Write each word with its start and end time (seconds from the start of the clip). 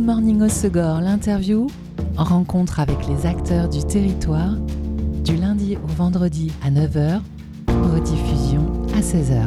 Good 0.00 0.06
Morning 0.06 0.40
Osegor, 0.40 1.02
l'interview, 1.02 1.66
rencontre 2.16 2.80
avec 2.80 2.96
les 3.06 3.26
acteurs 3.26 3.68
du 3.68 3.84
territoire, 3.84 4.54
du 5.22 5.36
lundi 5.36 5.76
au 5.76 5.86
vendredi 5.88 6.50
à 6.64 6.70
9h, 6.70 7.20
rediffusion 7.68 8.62
à 8.96 9.00
16h. 9.00 9.46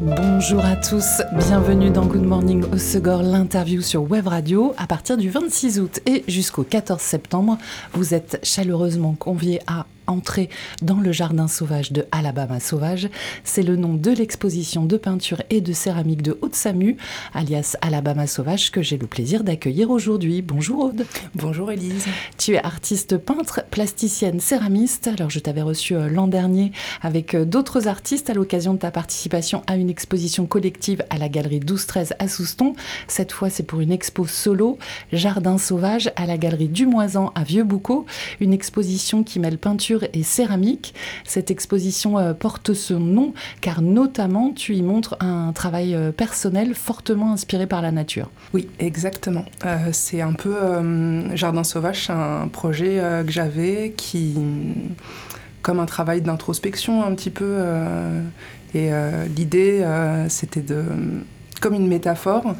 Bonjour 0.00 0.64
à 0.64 0.76
tous, 0.76 1.22
bienvenue 1.36 1.90
dans 1.90 2.06
Good 2.06 2.22
Morning 2.22 2.64
Osegor, 2.72 3.24
l'interview 3.24 3.82
sur 3.82 4.08
Web 4.08 4.28
Radio. 4.28 4.74
À 4.78 4.86
partir 4.86 5.16
du 5.16 5.28
26 5.28 5.80
août 5.80 6.00
et 6.06 6.22
jusqu'au 6.28 6.62
14 6.62 7.00
septembre, 7.00 7.58
vous 7.94 8.14
êtes 8.14 8.38
chaleureusement 8.44 9.16
conviés 9.18 9.60
à 9.66 9.86
entrer 10.06 10.48
dans 10.82 11.00
le 11.00 11.12
jardin 11.12 11.48
sauvage 11.48 11.92
de 11.92 12.06
Alabama 12.12 12.60
Sauvage. 12.60 13.08
C'est 13.44 13.62
le 13.62 13.76
nom 13.76 13.94
de 13.94 14.10
l'exposition 14.10 14.84
de 14.84 14.96
peinture 14.96 15.42
et 15.50 15.60
de 15.60 15.72
céramique 15.72 16.22
de 16.22 16.38
Haute-Samu, 16.40 16.96
alias 17.32 17.76
Alabama 17.80 18.26
Sauvage, 18.26 18.70
que 18.70 18.82
j'ai 18.82 18.98
le 18.98 19.06
plaisir 19.06 19.44
d'accueillir 19.44 19.90
aujourd'hui. 19.90 20.42
Bonjour 20.42 20.84
Aude. 20.84 21.06
Bonjour 21.34 21.70
Elise. 21.70 22.06
Tu 22.38 22.54
es 22.54 22.64
artiste 22.64 23.16
peintre, 23.16 23.62
plasticienne, 23.70 24.40
céramiste. 24.40 25.08
Alors 25.08 25.30
je 25.30 25.38
t'avais 25.38 25.62
reçu 25.62 25.94
euh, 25.94 26.08
l'an 26.08 26.26
dernier 26.26 26.72
avec 27.02 27.34
euh, 27.34 27.44
d'autres 27.44 27.88
artistes 27.88 28.30
à 28.30 28.34
l'occasion 28.34 28.74
de 28.74 28.78
ta 28.78 28.90
participation 28.90 29.62
à 29.66 29.76
une 29.76 29.90
exposition 29.90 30.46
collective 30.46 31.04
à 31.10 31.18
la 31.18 31.28
galerie 31.28 31.60
12-13 31.60 32.12
à 32.18 32.28
Souston. 32.28 32.74
Cette 33.08 33.32
fois 33.32 33.50
c'est 33.50 33.62
pour 33.62 33.80
une 33.80 33.92
expo 33.92 34.26
solo, 34.26 34.78
Jardin 35.12 35.58
sauvage 35.58 36.10
à 36.16 36.26
la 36.26 36.38
galerie 36.38 36.68
Dumoisan 36.68 37.32
à 37.34 37.44
Vieux-Boucau. 37.44 38.06
Une 38.40 38.52
exposition 38.52 39.22
qui 39.22 39.38
mêle 39.40 39.58
peinture 39.58 39.93
et 40.12 40.22
céramique. 40.22 40.94
Cette 41.24 41.50
exposition 41.50 42.18
euh, 42.18 42.34
porte 42.34 42.74
ce 42.74 42.94
nom 42.94 43.32
car 43.60 43.82
notamment 43.82 44.52
tu 44.52 44.74
y 44.74 44.82
montres 44.82 45.16
un 45.20 45.52
travail 45.52 45.94
euh, 45.94 46.12
personnel 46.12 46.74
fortement 46.74 47.32
inspiré 47.32 47.66
par 47.66 47.82
la 47.82 47.92
nature. 47.92 48.30
Oui, 48.52 48.68
exactement. 48.78 49.44
Euh, 49.64 49.76
c'est 49.92 50.20
un 50.20 50.32
peu 50.32 50.54
Jardin 51.34 51.64
Sauvage, 51.64 52.10
un 52.10 52.48
projet 52.48 53.00
que 53.26 53.32
j'avais 53.32 53.94
qui, 53.96 54.36
comme 55.62 55.80
un 55.80 55.86
travail 55.86 56.20
d'introspection 56.20 57.04
un 57.04 57.14
petit 57.14 57.30
peu. 57.30 57.58
et 58.74 58.90
l'idée, 59.36 59.84
c'était 60.28 60.62
de, 60.62 60.84
comme 61.60 61.74
une 61.74 61.88
métaphore, 61.88 62.54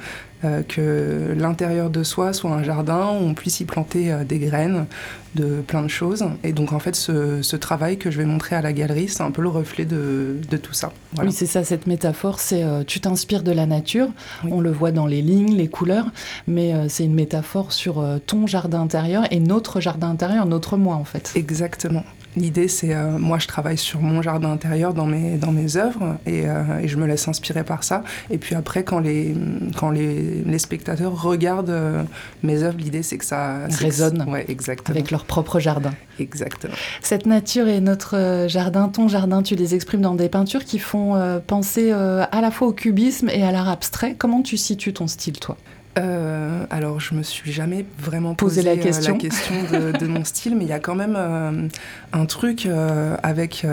euh, 0.44 0.62
que 0.62 1.34
l'intérieur 1.39 1.89
de 1.91 2.03
soi 2.03 2.33
soit 2.34 2.50
un 2.50 2.62
jardin 2.62 3.11
où 3.12 3.25
on 3.25 3.34
puisse 3.34 3.61
y 3.61 3.64
planter 3.64 4.12
euh, 4.12 4.25
des 4.25 4.39
graines 4.39 4.87
de 5.35 5.61
plein 5.67 5.83
de 5.83 5.89
choses. 5.89 6.25
Et 6.43 6.53
donc 6.53 6.73
en 6.73 6.79
fait, 6.79 6.95
ce, 6.95 7.57
travail 7.57 7.99
que 7.99 8.11
je 8.11 8.19
vais 8.19 8.25
montrer 8.25 8.57
à 8.57 8.63
la 8.63 8.73
galerie, 8.73 9.09
c'est 9.09 9.23
un 9.23 9.31
peu 9.31 9.41
le 9.41 9.49
reflet 9.49 9.85
de, 9.85 10.39
tout 10.63 10.73
ça. 10.73 10.93
Oui, 11.19 11.33
c'est 11.33 11.47
ça, 11.47 11.65
cette 11.65 11.87
métaphore, 11.87 12.41
c'est 12.41 12.63
euh, 12.63 12.85
tu 12.85 13.01
t'inspires 13.01 13.43
de 13.43 13.53
la 13.53 13.67
nature, 13.67 14.09
on 14.51 14.61
le 14.61 14.71
voit 14.71 14.93
dans 14.93 15.07
les 15.07 15.23
lignes, 15.23 15.55
les 15.55 15.69
couleurs, 15.69 16.07
mais 16.47 16.75
c'est 16.89 17.05
une 17.05 17.15
métaphore 17.15 17.73
sur 17.73 18.05
ton 18.27 18.47
jardin 18.47 18.83
intérieur 18.83 19.25
et 19.31 19.41
notre 19.41 19.81
jardin 19.81 20.11
intérieur, 20.11 20.47
notre 20.47 20.77
moi 20.77 20.97
en 20.97 21.05
fait. 21.05 21.33
Exactement. 21.35 22.05
L'idée, 22.37 22.67
c'est 22.67 22.95
euh, 22.95 23.17
moi, 23.17 23.39
je 23.39 23.47
travaille 23.47 23.79
sur 23.79 24.01
mon 24.01 24.21
jardin 24.21 24.51
intérieur 24.51 24.93
dans 24.93 25.07
mes, 25.07 25.37
dans 25.37 25.53
mes 25.53 25.77
œuvres 25.77 26.17
et, 26.27 26.49
euh, 26.49 26.81
et, 26.83 26.89
je 26.89 26.97
me 26.97 27.07
laisse 27.07 27.29
inspirer 27.29 27.62
par 27.62 27.85
ça. 27.85 28.03
Et 28.29 28.39
puis 28.39 28.57
après, 28.57 28.83
quand 28.83 28.99
les, 28.99 29.37
quand 29.79 29.91
les, 29.91 30.43
les 30.45 30.59
spectateurs 30.59 31.23
regardent 31.23 31.71
euh, 31.71 32.03
mes 32.43 32.65
œuvres, 32.65 32.79
l'idée, 32.79 33.05
c'est 33.05 33.19
que 33.19 33.25
ça 33.25 33.69
résonne 33.79 34.25
ouais, 34.29 34.45
exactement. 34.49 34.97
avec 34.97 35.12
leur 35.12 35.23
propre 35.27 35.61
jardin. 35.61 35.92
Exactement. 36.19 36.75
Cette 37.03 37.27
nature 37.27 37.69
et 37.69 37.80
notre 37.80 38.47
jardin, 38.48 38.89
ton 38.89 39.08
jardin, 39.08 39.42
tu 39.42 39.55
les 39.55 39.75
exprimes 39.75 40.00
dans 40.00 40.14
des 40.14 40.28
peintures 40.28 40.64
qui 40.64 40.78
font 40.78 41.41
penser 41.47 41.91
à 41.92 42.41
la 42.41 42.50
fois 42.50 42.69
au 42.69 42.72
cubisme 42.72 43.28
et 43.28 43.42
à 43.42 43.53
l'art 43.53 43.69
abstrait. 43.69 44.14
Comment 44.16 44.42
tu 44.42 44.56
situes 44.56 44.92
ton 44.92 45.06
style, 45.06 45.39
toi? 45.39 45.56
Euh, 45.97 46.64
alors, 46.70 46.98
je 46.98 47.14
me 47.14 47.23
suis 47.23 47.53
jamais 47.53 47.87
vraiment 47.99 48.34
posé, 48.34 48.62
la 48.62 48.77
question, 48.77 49.16
de, 49.16 50.06
mon 50.06 50.25
style, 50.25 50.56
mais 50.56 50.65
il 50.65 50.69
y 50.69 50.72
a 50.72 50.81
quand 50.81 50.97
même 50.97 51.15
euh, 51.16 51.69
un 52.12 52.27
truc 52.27 52.66
euh, 52.66 53.16
avec 53.22 53.66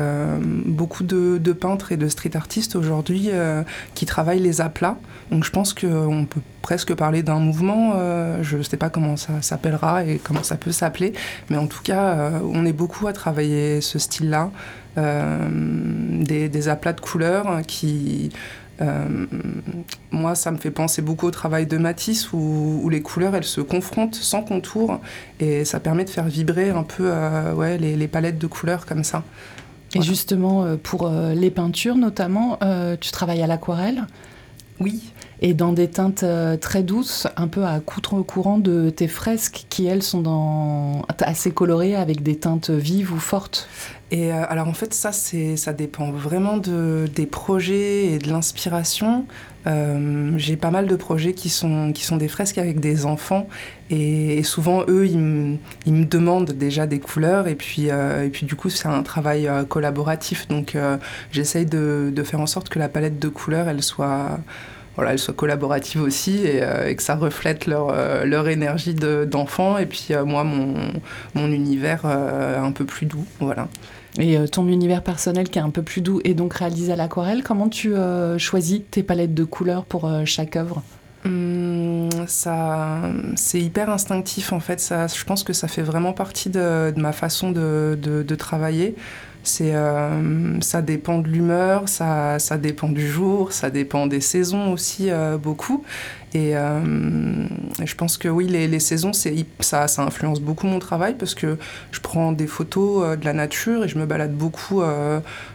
beaucoup 0.65 1.03
de, 1.03 1.53
peintres 1.53 1.91
et 1.91 1.97
de 1.97 2.07
street 2.07 2.35
artistes 2.35 2.75
aujourd'hui 2.75 3.29
qui 3.95 4.05
travaillent 4.05 4.39
les 4.39 4.61
aplats. 4.61 4.97
Donc, 5.31 5.43
je 5.43 5.51
pense 5.51 5.73
qu'on 5.73 6.25
peut 6.29 6.41
presque 6.61 6.93
parler 6.93 7.23
d'un 7.23 7.39
mouvement. 7.39 7.93
je 8.41 8.57
ne 8.57 8.63
sais 8.63 8.77
pas 8.77 8.89
comment 8.89 9.17
ça 9.17 9.41
s'appellera 9.41 10.03
et 10.03 10.19
comment 10.23 10.43
ça 10.43 10.55
peut 10.55 10.71
s'appeler, 10.71 11.13
mais 11.49 11.57
en 11.57 11.67
tout 11.67 11.81
cas, 11.83 12.31
on 12.43 12.65
est 12.65 12.73
beaucoup 12.73 13.07
à 13.07 13.13
travailler 13.13 13.81
ce 13.81 13.99
style-là. 13.99 14.51
Des, 14.97 16.49
des, 16.49 16.67
aplats 16.67 16.91
de 16.91 16.99
couleurs 16.99 17.61
qui 17.65 18.29
euh, 18.81 19.05
moi, 20.11 20.35
ça 20.35 20.51
me 20.51 20.57
fait 20.57 20.71
penser 20.71 21.01
beaucoup 21.01 21.27
au 21.27 21.31
travail 21.31 21.67
de 21.67 21.77
Matisse 21.77 22.33
où, 22.33 22.87
les 22.89 23.01
couleurs, 23.01 23.35
elles 23.35 23.43
se 23.43 23.61
confrontent 23.61 24.15
sans 24.15 24.41
contour 24.41 24.99
et 25.39 25.65
ça 25.65 25.79
permet 25.79 26.03
de 26.03 26.09
faire 26.09 26.25
vibrer 26.25 26.69
un 26.69 26.83
peu 26.83 27.03
euh, 27.07 27.53
ouais, 27.53 27.77
les, 27.77 28.07
palettes 28.07 28.37
de 28.37 28.47
couleurs 28.47 28.85
comme 28.85 29.03
ça. 29.03 29.23
Et 29.93 30.01
justement, 30.01 30.63
euh, 30.63 30.77
pour 30.81 31.09
les 31.09 31.51
peintures 31.51 31.95
notamment, 31.95 32.59
tu 32.99 33.11
travailles 33.11 33.41
à 33.41 33.47
l'aquarelle? 33.47 34.07
Oui. 34.79 35.11
Et 35.41 35.53
dans 35.53 35.73
des 35.73 35.89
teintes 35.89 36.23
très 36.59 36.83
douces, 36.83 37.27
un 37.35 37.47
peu 37.47 37.65
à 37.65 37.79
contre-courant 37.79 38.59
de 38.59 38.91
tes 38.91 39.07
fresques 39.07 39.65
qui, 39.69 39.87
elles, 39.87 40.03
sont 40.03 41.01
assez 41.19 41.51
colorées 41.51 41.95
avec 41.95 42.21
des 42.21 42.37
teintes 42.37 42.69
vives 42.69 43.11
ou 43.11 43.19
fortes 43.19 43.67
et 44.11 44.33
euh, 44.33 44.43
alors 44.49 44.67
en 44.67 44.73
fait 44.73 44.93
ça 44.93 45.13
ça 45.13 45.73
dépend 45.73 46.11
vraiment 46.11 46.57
de, 46.57 47.07
des 47.15 47.25
projets 47.25 48.07
et 48.07 48.19
de 48.19 48.29
l'inspiration. 48.29 49.25
Euh, 49.67 50.33
j'ai 50.37 50.57
pas 50.57 50.71
mal 50.71 50.87
de 50.87 50.95
projets 50.97 51.33
qui 51.33 51.47
sont 51.49 51.93
qui 51.93 52.03
sont 52.03 52.17
des 52.17 52.27
fresques 52.27 52.57
avec 52.57 52.81
des 52.81 53.05
enfants 53.05 53.47
et, 53.89 54.43
souvent 54.43 54.83
eux 54.89 55.07
ils 55.07 55.19
me, 55.19 55.57
ils 55.85 55.93
me 55.93 56.05
demandent 56.05 56.51
déjà 56.51 56.87
des 56.87 56.99
couleurs 56.99 57.47
et 57.47 57.55
puis 57.55 57.89
euh, 57.89 58.25
et 58.25 58.29
puis 58.29 58.45
du 58.45 58.55
coup 58.55 58.69
c'est 58.69 58.87
un 58.87 59.03
travail 59.03 59.49
collaboratif 59.69 60.47
donc 60.49 60.75
j'essaye 61.31 61.65
de, 61.65 62.11
de, 62.13 62.23
faire 62.23 62.41
en 62.41 62.47
sorte 62.47 62.67
que 62.69 62.79
la 62.79 62.89
palette 62.89 63.19
de 63.19 63.29
couleurs 63.29 63.69
elle 63.69 63.83
soit 63.83 64.39
voilà, 64.95 65.13
elle 65.13 65.19
soit 65.19 65.33
collaborative 65.33 66.01
aussi 66.01 66.37
et, 66.45 66.61
et, 66.87 66.95
que 66.95 67.03
ça 67.03 67.15
reflète 67.15 67.65
leur, 67.65 67.95
leur 68.25 68.47
énergie 68.49 68.93
d'enfant 68.93 69.77
et 69.77 69.85
puis 69.85 70.09
moi 70.25 70.43
mon, 70.43 70.73
mon 71.33 71.51
univers 71.51 72.05
un 72.05 72.71
peu 72.71 72.85
plus 72.85 73.05
doux 73.05 73.25
voilà. 73.39 73.67
Et 74.19 74.37
euh, 74.37 74.47
ton 74.47 74.67
univers 74.67 75.03
personnel 75.03 75.49
qui 75.49 75.59
est 75.59 75.61
un 75.61 75.69
peu 75.69 75.83
plus 75.83 76.01
doux 76.01 76.19
et 76.23 76.33
donc 76.33 76.53
réalisé 76.55 76.91
à 76.91 76.95
l'aquarelle, 76.95 77.43
comment 77.43 77.69
tu 77.69 77.95
euh, 77.95 78.37
choisis 78.37 78.81
tes 78.89 79.03
palettes 79.03 79.33
de 79.33 79.43
couleurs 79.43 79.85
pour 79.85 80.05
euh, 80.05 80.25
chaque 80.25 80.55
œuvre? 80.55 80.83
Hum, 81.23 82.09
ça, 82.27 82.99
c'est 83.35 83.61
hyper 83.61 83.89
instinctif 83.89 84.53
en 84.53 84.59
fait. 84.59 84.79
Ça, 84.79 85.07
je 85.07 85.23
pense 85.23 85.43
que 85.43 85.53
ça 85.53 85.67
fait 85.67 85.83
vraiment 85.83 86.13
partie 86.13 86.49
de, 86.49 86.93
ma 86.97 87.13
façon 87.13 87.51
de, 87.51 87.97
de 88.01 88.35
travailler. 88.35 88.95
C'est, 89.43 89.73
euh, 89.73 90.59
ça 90.61 90.83
dépend 90.83 91.17
de 91.17 91.27
l'humeur, 91.27 91.89
ça, 91.89 92.37
ça 92.37 92.57
dépend 92.57 92.89
du 92.89 93.07
jour, 93.09 93.51
ça 93.51 93.71
dépend 93.71 94.05
des 94.05 94.21
saisons 94.21 94.71
aussi 94.71 95.09
euh, 95.09 95.37
beaucoup. 95.37 95.83
Et, 96.35 96.55
euh, 96.55 96.79
je 97.83 97.95
pense 97.95 98.17
que 98.17 98.27
oui, 98.27 98.47
les, 98.47 98.67
les 98.67 98.79
saisons, 98.79 99.11
ça, 99.13 99.87
ça 99.87 100.03
influence 100.03 100.39
beaucoup 100.39 100.67
mon 100.67 100.77
travail 100.77 101.15
parce 101.17 101.33
que 101.33 101.57
je 101.91 101.99
prends 101.99 102.31
des 102.31 102.45
photos 102.45 103.17
de 103.17 103.25
la 103.25 103.33
nature 103.33 103.83
et 103.83 103.87
je 103.87 103.97
me 103.97 104.05
balade 104.05 104.33
beaucoup 104.33 104.81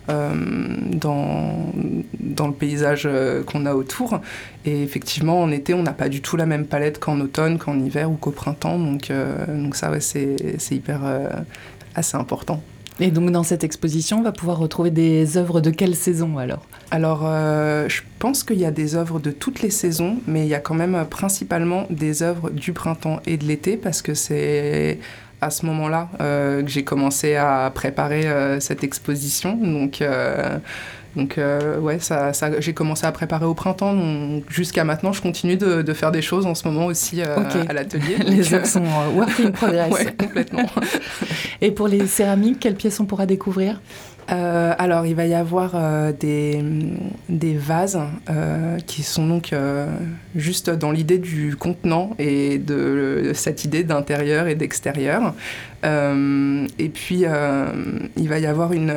dans, 0.07 1.73
dans 2.21 2.47
le 2.47 2.53
paysage 2.53 3.09
qu'on 3.47 3.65
a 3.65 3.75
autour. 3.75 4.21
Et 4.67 4.83
effectivement, 4.83 5.41
en 5.41 5.51
été, 5.51 5.73
on 5.73 5.83
n'a 5.83 5.93
pas 5.93 6.09
du 6.11 6.21
tout 6.21 6.37
la 6.37 6.47
même 6.47 6.67
palette 6.67 6.99
qu'en 6.99 7.21
automne, 7.21 7.59
qu'en 7.59 7.79
hiver 7.79 8.11
ou 8.11 8.17
qu'au 8.17 8.33
printemps. 8.33 8.79
Donc, 8.79 9.11
donc 9.49 9.77
ça, 9.77 9.91
ouais, 9.91 10.01
c'est 10.01 10.37
hyper 10.73 11.01
assez 11.95 12.17
important. 12.17 12.61
Et 12.99 13.11
donc 13.11 13.31
dans 13.31 13.43
cette 13.43 13.63
exposition, 13.63 14.21
on 14.21 14.23
va 14.23 14.33
pouvoir 14.33 14.59
retrouver 14.59 14.91
des 14.91 15.37
œuvres 15.37 15.61
de 15.61 15.71
quelle 15.71 15.95
saison 15.95 16.39
alors? 16.39 16.67
Alors 16.91 17.23
euh, 17.25 17.89
je 17.89 18.03
pense 18.19 18.43
qu'il 18.43 18.59
y 18.59 18.65
a 18.65 18.71
des 18.71 18.95
œuvres 18.95 19.21
de 19.21 19.31
toutes 19.31 19.61
les 19.61 19.71
saisons, 19.71 20.19
mais 20.27 20.43
il 20.47 20.49
y 20.49 20.55
a 20.55 20.61
quand 20.61 20.75
même 20.75 20.95
euh, 20.95 21.05
principalement 21.05 21.87
des 21.91 22.23
œuvres 22.23 22.51
du 22.51 22.73
printemps 22.73 23.21
et 23.27 23.37
de 23.37 23.45
l'été 23.45 23.77
parce 23.77 24.01
que 24.01 24.15
c'est 24.15 24.99
à 25.43 25.51
ce 25.51 25.67
moment-là 25.67 26.09
euh, 26.23 26.63
que 26.63 26.69
j'ai 26.69 26.85
commencé 26.85 27.37
à 27.37 27.71
préparer 27.75 28.25
cette 28.61 28.83
exposition. 28.83 29.57
Donc 29.57 30.03
donc 31.17 31.39
euh, 31.39 31.79
ouais, 31.79 31.99
ça, 31.99 32.35
ça 32.35 32.61
j'ai 32.61 32.75
commencé 32.75 33.07
à 33.07 33.13
préparer 33.13 33.47
au 33.47 33.55
printemps. 33.55 33.97
Jusqu'à 34.49 34.85
maintenant, 34.85 35.13
je 35.13 35.23
continue 35.23 35.57
de, 35.57 35.81
de, 35.81 35.93
faire 35.95 36.13
des 36.13 36.21
choses 36.21 36.45
en 36.45 36.55
ce 36.55 36.69
moment 36.69 36.87
aussi 36.87 37.23
euh, 37.23 37.37
à 37.69 37.73
l'atelier. 37.73 38.17
les 38.27 38.53
œuvres 38.53 38.67
sont 38.67 38.85
euh, 38.85 39.17
work 39.17 39.41
in 39.41 39.51
progress. 39.53 39.91
ouais, 39.93 40.15
complètement. 40.15 40.67
Et 41.63 41.71
pour 41.71 41.89
les 41.89 42.07
céramiques, 42.07 42.61
quelles 42.61 42.75
pièces 42.75 43.01
on 43.01 43.07
pourra 43.07 43.25
découvrir? 43.25 43.81
Alors, 44.29 45.07
il 45.07 45.15
va 45.15 45.25
y 45.27 45.35
avoir 45.35 45.77
des, 46.13 46.61
des, 47.29 47.55
vases 47.55 48.01
qui 48.85 49.05
sont 49.05 49.25
donc 49.25 49.55
juste 50.35 50.69
dans 50.69 50.91
l'idée 50.91 51.19
du 51.19 51.55
contenant 51.55 52.11
et 52.19 52.59
de, 52.59 53.31
cette 53.35 53.65
idée 53.65 53.85
d'intérieur 53.85 54.49
et 54.49 54.57
d'extérieur. 54.57 55.33
et 55.85 56.89
puis, 56.93 57.25
il 58.17 58.29
va 58.29 58.39
y 58.41 58.47
avoir 58.47 58.73
une 58.73 58.93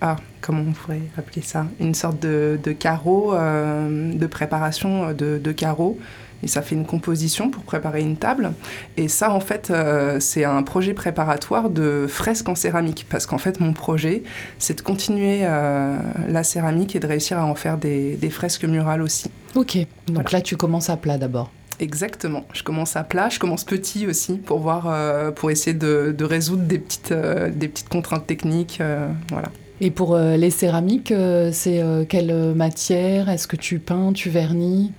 ah, 0.00 0.16
comment 0.40 0.62
on 0.68 0.72
pourrait 0.72 1.02
appeler 1.16 1.42
ça? 1.42 1.66
Une 1.80 1.94
sorte 1.94 2.20
de, 2.20 2.58
de 2.62 2.72
carreau, 2.72 3.32
de 3.34 4.26
préparation 4.26 5.12
de, 5.12 5.38
de 5.38 5.52
carreaux 5.52 5.98
et 6.42 6.46
ça 6.46 6.62
fait 6.62 6.74
une 6.74 6.86
composition 6.86 7.50
pour 7.50 7.62
préparer 7.62 8.00
une 8.00 8.16
table. 8.16 8.52
Et 8.96 9.08
ça, 9.08 9.32
en 9.32 9.40
fait, 9.40 9.70
euh, 9.70 10.20
c'est 10.20 10.44
un 10.44 10.62
projet 10.62 10.94
préparatoire 10.94 11.70
de 11.70 12.06
fresques 12.08 12.48
en 12.48 12.54
céramique, 12.54 13.06
parce 13.08 13.26
qu'en 13.26 13.38
fait, 13.38 13.60
mon 13.60 13.72
projet, 13.72 14.22
c'est 14.58 14.78
de 14.78 14.80
continuer 14.80 15.40
euh, 15.42 15.96
la 16.28 16.44
céramique 16.44 16.94
et 16.94 17.00
de 17.00 17.06
réussir 17.06 17.38
à 17.38 17.44
en 17.44 17.54
faire 17.54 17.78
des, 17.78 18.16
fresques 18.30 18.64
murales 18.64 19.02
aussi. 19.02 19.30
Ok, 19.54 19.78
donc 20.06 20.32
là, 20.32 20.40
tu 20.40 20.56
commences 20.56 20.90
à 20.90 20.96
plat 20.96 21.16
d'abord. 21.18 21.50
Exactement. 21.80 22.44
Je 22.52 22.62
commence 22.62 22.96
à 22.96 23.04
plat, 23.04 23.28
je 23.30 23.38
commence 23.38 23.64
petit 23.64 24.06
aussi 24.06 24.36
pour 24.36 24.58
voir, 24.58 24.86
euh, 24.88 25.30
pour 25.30 25.50
essayer 25.50 25.74
de, 25.74 26.14
résoudre 26.20 26.64
des 26.64 26.78
petites, 26.78 27.12
des 27.12 27.68
petites 27.68 27.88
contraintes 27.88 28.26
techniques, 28.26 28.82
voilà. 29.30 29.48
Et 29.80 29.90
pour 29.90 30.16
les 30.18 30.50
céramiques, 30.50 31.14
c'est 31.52 31.82
quelle 32.08 32.54
matière? 32.54 33.28
Est-ce 33.28 33.46
que 33.46 33.56
tu 33.56 33.78
peins, 33.78 34.12
tu 34.12 34.28
vernis? 34.28 34.92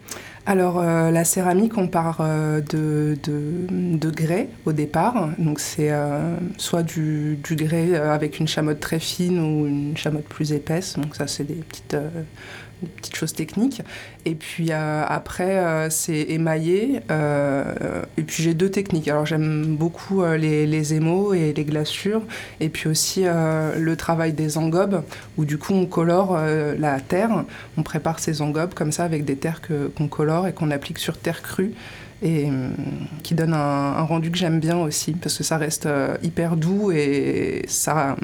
Alors 0.50 0.80
euh, 0.80 1.12
la 1.12 1.26
céramique, 1.26 1.78
on 1.78 1.88
part 1.88 2.22
euh, 2.22 2.60
de, 2.60 3.16
de, 3.24 4.10
grès 4.10 4.50
au 4.66 4.74
départ. 4.74 5.30
Donc 5.38 5.60
c'est 5.60 5.92
euh, 5.92 6.38
soit 6.58 6.82
du, 6.82 7.38
du, 7.44 7.56
grès 7.56 7.96
avec 7.96 8.40
une 8.40 8.48
chamotte 8.48 8.80
très 8.80 9.00
fine 9.00 9.40
ou 9.40 9.68
une 9.68 9.96
chamotte 9.96 10.26
plus 10.26 10.52
épaisse. 10.52 10.96
Donc 10.98 11.16
ça 11.16 11.28
c'est 11.28 11.44
des 11.44 11.54
petites 11.54 11.96
des 12.82 12.90
petites 12.90 13.16
choses 13.16 13.34
techniques. 13.34 13.82
Et 14.26 14.36
puis 14.36 14.68
euh, 14.72 15.04
après, 15.08 15.58
euh, 15.58 15.90
c'est 15.90 16.22
émaillé. 16.22 17.02
Euh, 17.12 18.04
et 18.18 18.24
puis 18.24 18.44
j'ai 18.44 18.54
deux 18.54 18.70
techniques. 18.70 19.08
Alors 19.08 19.26
j'aime 19.26 19.76
beaucoup 19.76 20.24
les, 20.24 20.66
les 20.66 20.94
émaux 20.94 21.34
et 21.34 21.54
les 21.54 21.66
glaçures. 21.66 22.22
Et 22.60 22.70
puis 22.70 22.90
aussi 22.90 23.24
le 23.24 23.96
travail 23.96 24.34
des 24.34 24.58
engobes, 24.58 25.04
où 25.38 25.46
du 25.46 25.58
coup 25.58 25.74
on 25.74 25.86
colore 25.86 26.38
la 26.78 27.00
terre. 27.00 27.46
On 27.78 27.84
prépare 27.84 28.20
ces 28.20 28.42
engobes 28.42 28.74
comme 28.74 28.92
ça 28.92 29.04
avec 29.04 29.26
des 29.26 29.36
terres 29.36 29.62
qu'on 29.96 30.08
colore 30.08 30.48
et 30.48 30.54
qu'on 30.54 30.72
applique 30.72 31.00
sur 31.00 31.18
terre 31.18 31.42
crue 31.42 31.74
et 32.22 32.50
qui 33.24 33.34
donne 33.34 33.54
un, 33.54 34.02
rendu 34.02 34.30
que 34.30 34.38
j'aime 34.38 34.60
bien 34.60 34.78
aussi 34.78 35.14
parce 35.14 35.38
que 35.38 35.44
ça 35.44 35.58
reste 35.58 35.88
hyper 36.22 36.58
doux 36.58 36.92
et 36.92 37.64
ça 37.68 38.18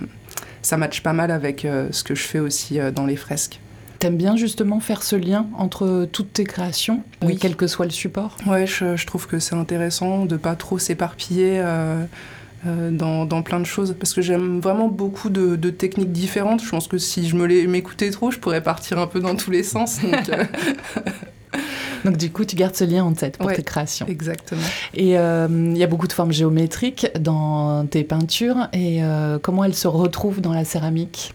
ça 0.61 0.77
matche 0.77 1.01
pas 1.01 1.13
mal 1.13 1.31
avec 1.31 1.61
ce 1.91 2.03
que 2.03 2.15
je 2.15 2.23
fais 2.23 2.39
aussi 2.39 2.79
dans 2.93 3.05
les 3.05 3.15
fresques. 3.15 3.59
T'aimes 4.05 4.17
bien 4.17 4.35
justement 4.35 4.79
faire 4.79 5.01
ce 5.01 5.15
lien 5.15 5.47
entre 5.57 6.07
toutes 6.11 6.31
tes 6.31 6.43
créations, 6.43 7.01
euh, 7.23 7.25
oui. 7.25 7.37
quel 7.41 7.55
que 7.55 7.65
soit 7.65 7.85
le 7.85 7.91
support? 7.91 8.37
Ouais, 8.45 8.67
je, 8.67 9.03
trouve 9.03 9.25
que 9.25 9.39
c'est 9.39 9.55
intéressant 9.55 10.27
de 10.27 10.37
pas 10.37 10.55
trop 10.55 10.77
s'éparpiller. 10.77 11.59
Euh, 11.59 12.05
euh, 12.67 12.91
dans, 12.91 13.25
dans, 13.25 13.41
plein 13.41 13.59
de 13.59 13.65
choses 13.65 13.95
parce 13.99 14.13
que 14.13 14.21
j'aime 14.21 14.59
vraiment 14.59 14.89
beaucoup 14.89 15.31
de, 15.31 15.55
techniques 15.71 16.11
différentes. 16.11 16.63
Je 16.63 16.69
pense 16.69 16.87
que 16.87 16.99
si 16.99 17.27
je 17.27 17.35
me 17.35 17.47
m'écoutais 17.65 18.11
trop, 18.11 18.29
je 18.29 18.37
pourrais 18.37 18.61
partir 18.61 18.99
un 18.99 19.07
peu 19.07 19.19
dans 19.21 19.35
tous 19.35 19.49
les 19.49 19.63
sens. 19.63 19.97
Donc, 22.03 22.15
du 22.17 22.31
coup, 22.31 22.45
tu 22.45 22.55
gardes 22.55 22.75
ce 22.75 22.83
lien 22.83 23.03
en 23.03 23.13
tête 23.13 23.39
pour 23.39 23.51
tes 23.51 23.63
créations. 23.63 24.05
Exactement. 24.05 24.61
Et 24.93 25.13
il 25.13 25.77
y 25.77 25.83
a 25.83 25.87
beaucoup 25.87 26.07
de 26.07 26.13
formes 26.13 26.31
géométriques 26.31 27.07
dans 27.19 27.87
tes 27.87 28.03
peintures. 28.03 28.67
Et 28.71 29.01
comment 29.41 29.63
elles 29.63 29.73
se 29.73 29.87
retrouvent 29.87 30.41
dans 30.41 30.53
la 30.53 30.63
céramique? 30.63 31.33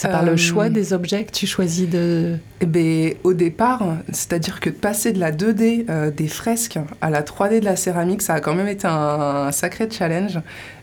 C'est 0.00 0.08
par 0.08 0.24
le 0.24 0.34
choix 0.34 0.64
euh, 0.64 0.70
des 0.70 0.94
objets 0.94 1.24
que 1.24 1.30
tu 1.30 1.46
choisis 1.46 1.86
de... 1.86 2.38
Eh 2.62 2.66
ben, 2.66 3.12
au 3.22 3.34
départ, 3.34 3.98
c'est-à-dire 4.10 4.58
que 4.60 4.70
de 4.70 4.74
passer 4.74 5.12
de 5.12 5.20
la 5.20 5.30
2D 5.30 5.84
euh, 5.90 6.10
des 6.10 6.26
fresques 6.26 6.78
à 7.02 7.10
la 7.10 7.20
3D 7.20 7.60
de 7.60 7.66
la 7.66 7.76
céramique, 7.76 8.22
ça 8.22 8.32
a 8.32 8.40
quand 8.40 8.54
même 8.54 8.68
été 8.68 8.86
un, 8.86 9.52
sacré 9.52 9.90
challenge. 9.90 10.38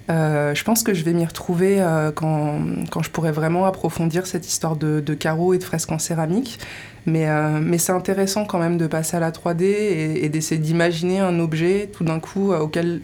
Euh, 0.09 0.55
je 0.55 0.63
pense 0.63 0.83
que 0.83 0.93
je 0.93 1.03
vais 1.03 1.13
m'y 1.13 1.25
retrouver 1.25 1.83
quand, 2.15 2.59
quand, 2.89 3.03
je 3.03 3.09
pourrai 3.09 3.31
vraiment 3.31 3.65
approfondir 3.65 4.25
cette 4.25 4.47
histoire 4.47 4.75
de, 4.75 5.13
carreaux 5.13 5.53
et 5.53 5.57
de 5.57 5.63
fresques 5.63 5.91
en 5.91 5.99
céramique. 5.99 6.59
Mais, 7.05 7.25
mais 7.61 7.77
c'est 7.77 7.93
intéressant 7.93 8.43
quand 8.43 8.59
même 8.59 8.77
de 8.77 8.85
passer 8.85 9.15
à 9.15 9.21
la 9.21 9.31
3D 9.31 9.63
et, 9.63 10.27
d'essayer 10.29 10.59
d'imaginer 10.59 11.19
un 11.19 11.39
objet 11.39 11.89
tout 11.93 12.03
d'un 12.03 12.19
coup 12.19 12.51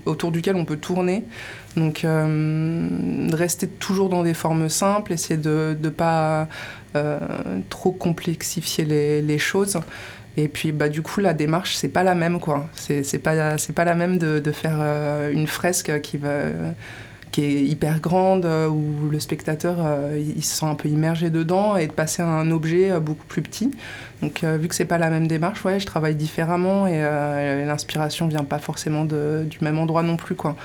autour 0.06 0.32
duquel 0.32 0.56
on 0.56 0.66
peut 0.66 0.78
tourner. 0.78 1.24
Donc, 1.76 2.06
euh, 2.06 2.88
de 3.30 3.36
rester 3.36 3.68
toujours 3.68 4.10
dans 4.10 4.24
des 4.24 4.34
formes 4.34 4.70
simples, 4.70 5.14
essayer 5.14 5.38
de 5.38 5.76
ne 5.82 5.90
pas 5.90 6.48
euh, 6.96 7.20
trop 7.70 7.92
complexifier 7.92 8.86
les, 8.86 9.38
choses. 9.40 9.80
Et 10.38 10.48
puis, 10.48 10.72
bah, 10.72 10.90
du 10.90 11.02
coup, 11.02 11.20
la 11.20 11.34
démarche, 11.34 11.76
c'est 11.76 11.90
pas 11.90 12.04
la 12.04 12.16
même, 12.16 12.40
quoi. 12.40 12.68
C'est 12.76 13.20
pas, 13.20 13.56
pas 13.76 13.86
la 13.86 13.96
même 13.96 14.18
de, 14.18 14.40
de 14.40 14.52
faire 14.52 14.78
euh, 14.80 15.32
une 15.32 15.48
fresque 15.48 16.02
qui 16.02 16.18
va 16.18 16.30
qui 17.32 17.44
est 17.44 17.64
hyper 17.64 18.00
grande, 18.00 18.46
où 18.46 19.10
le 19.10 19.20
spectateur 19.20 19.78
il 20.16 20.44
se 20.44 20.56
sent 20.56 20.68
un 20.68 20.76
peu 20.76 20.88
immergé 20.88 21.32
dedans, 21.32 21.76
et 21.78 21.88
de 21.88 21.92
passer 21.92 22.22
à 22.22 22.28
un 22.28 22.52
objet 22.52 23.00
beaucoup 23.00 23.26
plus 23.26 23.42
petit. 23.42 23.72
Donc 24.22 24.44
vu 24.44 24.68
que 24.68 24.76
c'est 24.76 24.86
pas 24.86 25.00
la 25.00 25.10
même 25.10 25.26
démarche, 25.28 25.66
ouais, 25.66 25.80
je 25.80 25.88
travaille 25.88 26.14
différemment 26.14 26.86
et 26.86 27.02
l'inspiration 27.66 28.28
vient 28.28 28.44
pas 28.44 28.60
forcément 28.60 29.04
de, 29.04 29.48
du 29.50 29.58
même 29.62 29.80
endroit 29.80 30.04
non 30.04 30.16
plus. 30.16 30.36
Quoi. 30.36 30.56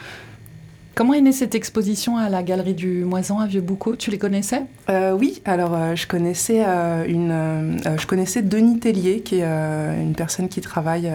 Comment 0.98 1.14
est 1.14 1.20
née 1.20 1.30
cette 1.30 1.54
exposition 1.54 2.16
à 2.16 2.28
la 2.28 2.42
Galerie 2.42 2.74
du 2.74 3.04
Moisan 3.04 3.38
à 3.38 3.46
Vieux-Boucau? 3.46 3.94
Tu 3.94 4.10
les 4.10 4.18
connaissais? 4.18 4.62
Euh, 4.90 5.12
Oui, 5.12 5.40
alors 5.44 5.72
euh, 5.72 5.94
je, 5.94 6.08
connaissais, 6.08 6.64
euh, 6.66 7.04
une, 7.06 7.78
je 7.96 8.04
connaissais 8.04 8.42
Denis 8.42 8.80
Tellier, 8.80 9.20
qui 9.20 9.36
est 9.36 9.44
une 9.44 10.14
personne 10.16 10.48
qui 10.48 10.60
travaille 10.60 11.08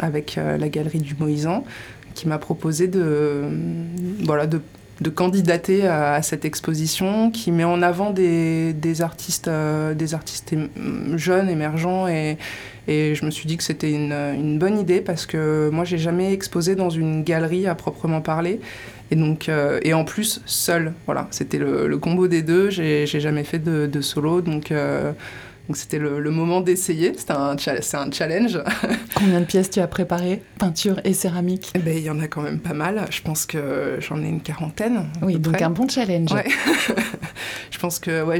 avec 0.00 0.34
la 0.34 0.68
Galerie 0.68 0.98
du 0.98 1.14
Moisan, 1.14 1.62
qui 2.14 2.26
m'a 2.26 2.38
proposé 2.38 2.88
de, 2.88 3.44
voilà, 4.24 4.48
de 4.48 4.60
de 5.00 5.10
candidater 5.10 5.86
à, 5.86 6.22
cette 6.22 6.44
exposition 6.44 7.30
qui 7.30 7.50
met 7.50 7.64
en 7.64 7.82
avant 7.82 8.10
des, 8.10 8.72
des 8.72 9.02
artistes, 9.02 9.50
des 9.50 10.14
artistes 10.14 10.54
jeunes, 11.16 11.48
émergents 11.48 12.06
et, 12.06 12.38
et 12.86 13.14
je 13.14 13.24
me 13.24 13.30
suis 13.30 13.46
dit 13.46 13.56
que 13.56 13.62
c'était 13.62 13.90
une, 13.90 14.12
une, 14.12 14.58
bonne 14.58 14.78
idée 14.78 15.00
parce 15.00 15.24
que 15.24 15.70
moi, 15.72 15.84
j'ai 15.84 15.96
jamais 15.96 16.32
exposé 16.32 16.74
dans 16.74 16.90
une 16.90 17.22
galerie 17.22 17.66
à 17.66 17.74
proprement 17.74 18.20
parler. 18.20 18.60
Et 19.10 19.16
donc, 19.16 19.48
euh, 19.48 19.80
et 19.82 19.94
en 19.94 20.04
plus, 20.04 20.42
seul. 20.44 20.92
Voilà, 21.06 21.26
c'était 21.30 21.58
le, 21.58 21.86
le, 21.86 21.98
combo 21.98 22.28
des 22.28 22.42
deux. 22.42 22.68
J'ai 22.70 23.06
jamais 23.06 23.44
fait 23.44 23.58
de, 23.58 23.86
de 23.86 24.00
solo. 24.00 24.42
Donc, 24.42 24.70
euh, 24.70 25.12
donc 25.68 25.76
c'était 25.76 25.98
le, 25.98 26.20
le, 26.20 26.30
moment 26.30 26.60
d'essayer. 26.60 27.12
C'est 27.16 27.30
un, 27.30 27.56
un 27.56 28.10
challenge. 28.12 28.62
Combien 29.14 29.40
de 29.40 29.46
pièces 29.46 29.70
tu 29.70 29.80
as 29.80 29.86
préparées? 29.86 30.42
Peinture 30.58 31.00
et 31.04 31.14
céramique? 31.14 31.70
Eh 31.74 31.78
ben, 31.78 31.96
Il 31.96 32.02
y 32.02 32.10
en 32.10 32.20
a 32.20 32.28
quand 32.28 32.42
même 32.42 32.58
pas 32.58 32.74
mal. 32.74 33.06
Je 33.10 33.22
pense 33.22 33.46
que 33.46 33.96
j'en 34.00 34.22
ai 34.22 34.28
une 34.28 34.42
quarantaine. 34.42 35.06
Oui, 35.22 35.38
donc 35.38 35.62
un 35.62 35.70
bon 35.70 35.88
challenge. 35.88 36.32
Ouais. 36.32 36.44
je 37.70 37.78
pense 37.78 37.98
que, 37.98 38.22
ouais, 38.22 38.38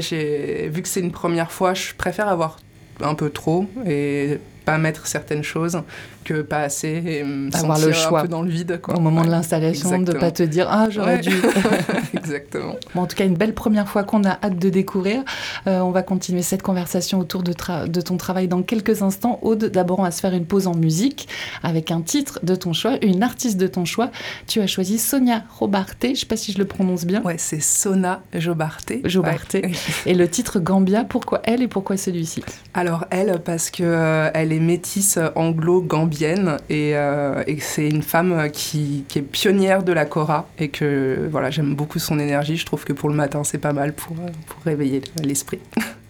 vu 0.69 0.81
que 0.83 0.87
c'est 0.87 0.99
une 0.99 1.11
première 1.11 1.51
fois, 1.51 1.73
je 1.73 1.93
préfère 1.97 2.27
avoir 2.27 2.59
un 3.01 3.15
peu 3.15 3.29
trop 3.29 3.65
et 3.87 4.37
pas 4.65 4.77
mettre 4.77 5.07
certaines 5.07 5.43
choses 5.43 5.81
que 6.25 6.41
pas 6.41 6.61
assez 6.61 6.87
et 7.05 7.23
avoir 7.55 7.79
le 7.79 7.93
choix 7.93 8.19
un 8.19 8.21
peu 8.23 8.27
dans 8.27 8.41
le 8.41 8.49
vide 8.49 8.81
quoi. 8.81 8.95
au 8.97 8.99
moment 8.99 9.23
de 9.23 9.29
l'installation 9.29 9.99
de 9.99 10.11
pas 10.13 10.31
te 10.31 10.43
dire 10.43 10.67
ah 10.69 10.87
j'aurais 10.89 11.19
dû. 11.19 11.31
Exactement. 12.17 12.75
Bon, 12.95 13.01
en 13.03 13.05
tout 13.05 13.15
cas 13.15 13.25
une 13.25 13.37
belle 13.37 13.53
première 13.53 13.87
fois 13.87 14.03
qu'on 14.03 14.23
a 14.23 14.39
hâte 14.43 14.57
de 14.57 14.69
découvrir. 14.69 15.23
Euh, 15.67 15.79
on 15.81 15.91
va 15.91 16.01
continuer 16.01 16.41
cette 16.41 16.63
conversation 16.63 17.19
autour 17.19 17.43
de, 17.43 17.53
de 17.85 18.01
ton 18.01 18.17
travail 18.17 18.47
dans 18.47 18.63
quelques 18.63 19.03
instants. 19.03 19.39
Aude 19.43 19.65
d'abord 19.65 19.99
on 19.99 20.03
va 20.03 20.11
se 20.11 20.19
faire 20.19 20.33
une 20.33 20.45
pause 20.45 20.65
en 20.67 20.75
musique 20.75 21.27
avec 21.61 21.91
un 21.91 22.01
titre 22.01 22.39
de 22.43 22.55
ton 22.55 22.73
choix 22.73 22.97
une 23.03 23.21
artiste 23.21 23.57
de 23.57 23.67
ton 23.67 23.85
choix. 23.85 24.09
Tu 24.47 24.59
as 24.61 24.67
choisi 24.67 24.97
Sonia 24.97 25.43
Robarte 25.59 26.07
je 26.09 26.15
sais 26.15 26.25
pas 26.25 26.37
si 26.37 26.51
je 26.51 26.57
le 26.57 26.65
prononce 26.65 27.05
bien. 27.05 27.21
Ouais 27.21 27.35
c'est 27.37 27.61
Sona 27.61 28.23
Jobarte 28.33 28.93
Jobarte 29.03 29.55
et 30.05 30.13
le 30.15 30.27
titre 30.27 30.59
Gambia 30.59 31.03
pourquoi 31.03 31.41
elle 31.43 31.61
et 31.61 31.67
pourquoi 31.67 31.97
celui-ci? 31.97 32.43
Alors 32.73 33.05
elle 33.11 33.39
parce 33.45 33.69
que 33.69 33.83
euh, 33.83 34.31
elle 34.33 34.51
est 34.51 34.54
métisse 34.59 35.19
anglo-gambienne 35.35 36.57
euh, 36.71 37.43
et, 37.47 37.59
c'est 37.59 37.89
une 37.89 38.01
femme 38.01 38.49
qui, 38.51 39.05
est 39.15 39.21
pionnière 39.21 39.83
de 39.83 39.93
la 39.93 40.05
Cora 40.05 40.47
et 40.59 40.69
que 40.69 41.27
voilà, 41.31 41.49
j'aime 41.49 41.75
beaucoup 41.75 41.99
son 41.99 42.19
énergie. 42.19 42.57
Je 42.57 42.65
trouve 42.65 42.83
que 42.83 42.93
pour 42.93 43.09
le 43.09 43.15
matin, 43.15 43.43
c'est 43.43 43.57
pas 43.57 43.73
mal 43.73 43.93
pour, 43.93 44.15
pour 44.15 44.63
réveiller 44.63 45.01
l'esprit. 45.23 45.59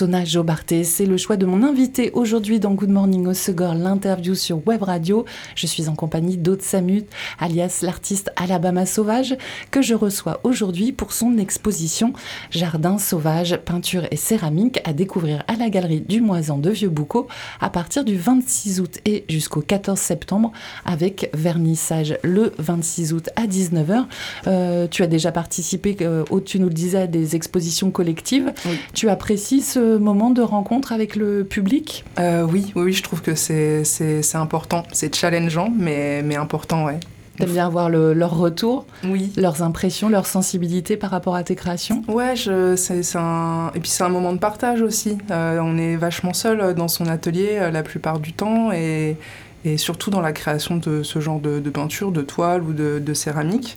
Sona 0.00 0.24
Jobarté. 0.24 0.82
C'est 0.82 1.04
le 1.04 1.18
choix 1.18 1.36
de 1.36 1.44
mon 1.44 1.62
invité 1.62 2.10
aujourd'hui 2.14 2.58
dans 2.58 2.72
Good 2.72 2.88
Morning 2.88 3.26
Osegor, 3.26 3.74
l'interview 3.74 4.34
sur 4.34 4.66
Web 4.66 4.82
Radio. 4.82 5.26
Je 5.54 5.66
suis 5.66 5.90
en 5.90 5.94
compagnie 5.94 6.38
d'Aude 6.38 6.62
Samut, 6.62 7.04
alias 7.38 7.80
l'artiste 7.82 8.32
Alabama 8.36 8.86
Sauvage, 8.86 9.36
que 9.70 9.82
je 9.82 9.92
reçois 9.92 10.40
aujourd'hui 10.42 10.92
pour 10.92 11.12
son 11.12 11.36
exposition 11.36 12.14
Jardin 12.50 12.96
sauvage, 12.96 13.58
peinture 13.58 14.06
et 14.10 14.16
céramique 14.16 14.80
à 14.84 14.94
découvrir 14.94 15.44
à 15.48 15.56
la 15.56 15.68
galerie 15.68 16.00
du 16.00 16.22
Moisan 16.22 16.56
de 16.56 16.70
Vieux-Boucau 16.70 17.28
à 17.60 17.68
partir 17.68 18.02
du 18.02 18.16
26 18.16 18.80
août 18.80 19.00
et 19.04 19.26
jusqu'au 19.28 19.60
14 19.60 20.00
septembre 20.00 20.50
avec 20.86 21.28
vernissage 21.34 22.16
le 22.22 22.54
26 22.56 23.12
août 23.12 23.28
à 23.36 23.46
19h. 23.46 24.06
Euh, 24.46 24.88
tu 24.90 25.02
as 25.02 25.06
déjà 25.06 25.30
participé, 25.30 25.94
euh, 26.00 26.24
tu 26.46 26.58
nous 26.58 26.68
le 26.68 26.74
disais, 26.74 27.02
à 27.02 27.06
des 27.06 27.36
expositions 27.36 27.90
collectives. 27.90 28.54
Tu 28.94 29.10
apprécies 29.10 29.60
ce 29.60 29.89
moment 29.98 30.30
de 30.30 30.42
rencontre 30.42 30.92
avec 30.92 31.16
le 31.16 31.44
public? 31.44 32.04
Euh, 32.18 32.42
oui, 32.42 32.72
oui, 32.74 32.92
je 32.92 33.02
trouve 33.02 33.22
que 33.22 33.34
c'est 33.34 33.84
important. 34.34 34.84
C'est 34.92 35.14
challengeant, 35.14 35.72
mais, 35.76 36.22
mais 36.22 36.36
important, 36.36 36.84
ouais. 36.84 37.00
T'aimes 37.38 37.52
bien 37.52 37.68
voir 37.70 37.88
leur 37.88 38.36
retour, 38.36 38.84
oui. 39.04 39.32
leurs 39.36 39.62
impressions, 39.62 40.08
leur 40.08 40.26
sensibilité 40.26 40.96
par 40.96 41.10
rapport 41.10 41.34
à 41.34 41.42
tes 41.42 41.54
créations? 41.54 42.02
Ouais, 42.06 42.34
c'est 42.36 43.16
un... 43.16 43.70
et 43.74 43.80
puis 43.80 43.88
c'est 43.88 44.04
un 44.04 44.08
moment 44.10 44.32
de 44.32 44.38
partage 44.38 44.82
aussi. 44.82 45.16
Euh, 45.30 45.58
on 45.62 45.78
est 45.78 45.96
vachement 45.96 46.34
seul 46.34 46.74
dans 46.74 46.88
son 46.88 47.06
atelier 47.06 47.52
euh, 47.52 47.70
la 47.70 47.82
plupart 47.82 48.18
du 48.18 48.34
temps 48.34 48.72
et, 48.72 49.16
et, 49.64 49.78
surtout 49.78 50.10
dans 50.10 50.20
la 50.20 50.32
création 50.32 50.76
de 50.76 51.02
ce 51.02 51.20
genre 51.20 51.40
de, 51.40 51.60
peinture, 51.70 52.12
de 52.12 52.22
toile 52.22 52.62
ou 52.62 52.72
de, 52.72 52.98
de 52.98 53.14
céramique. 53.14 53.76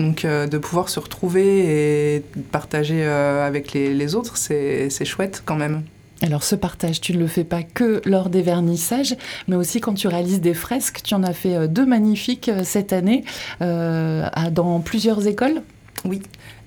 Donc 0.00 0.24
euh, 0.24 0.46
de 0.46 0.58
pouvoir 0.58 0.88
se 0.88 0.98
retrouver 0.98 2.16
et 2.16 2.20
partager 2.52 3.04
euh, 3.04 3.46
avec 3.46 3.72
les, 3.74 4.14
autres, 4.14 4.36
c'est 4.36 5.04
chouette 5.04 5.42
quand 5.44 5.56
même. 5.56 5.82
Alors 6.22 6.42
ce 6.42 6.54
partage, 6.54 7.00
tu 7.00 7.14
ne 7.14 7.18
le 7.18 7.26
fais 7.26 7.44
pas 7.44 7.62
que 7.62 8.02
lors 8.04 8.28
des 8.28 8.42
vernissages, 8.42 9.16
mais 9.48 9.56
aussi 9.56 9.80
quand 9.80 9.94
tu 9.94 10.08
réalises 10.08 10.40
des 10.40 10.54
fresques. 10.54 11.00
Tu 11.04 11.14
en 11.14 11.22
as 11.22 11.32
fait 11.32 11.54
euh, 11.54 11.66
deux 11.66 11.86
magnifiques 11.86 12.50
cette 12.64 12.92
année 12.92 13.24
dans 13.60 14.80
plusieurs 14.80 15.26
écoles. 15.26 15.62
Oui, 16.06 16.22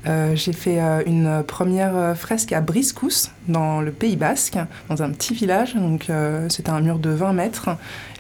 j'ai 0.06 0.54
fait 0.54 0.80
une 1.08 1.44
première 1.48 2.16
fresque 2.16 2.52
à 2.52 2.62
Briscous, 2.62 3.32
dans 3.48 3.82
le 3.82 3.92
Pays 3.92 4.16
Basque, 4.16 4.58
dans 4.90 5.02
un 5.02 5.10
petit 5.10 5.34
village. 5.34 5.74
Donc 5.74 6.08
c'était 6.50 6.70
un 6.70 6.82
mur 6.82 7.00
de 7.00 7.10
20 7.10 7.34
mètres. 7.34 7.70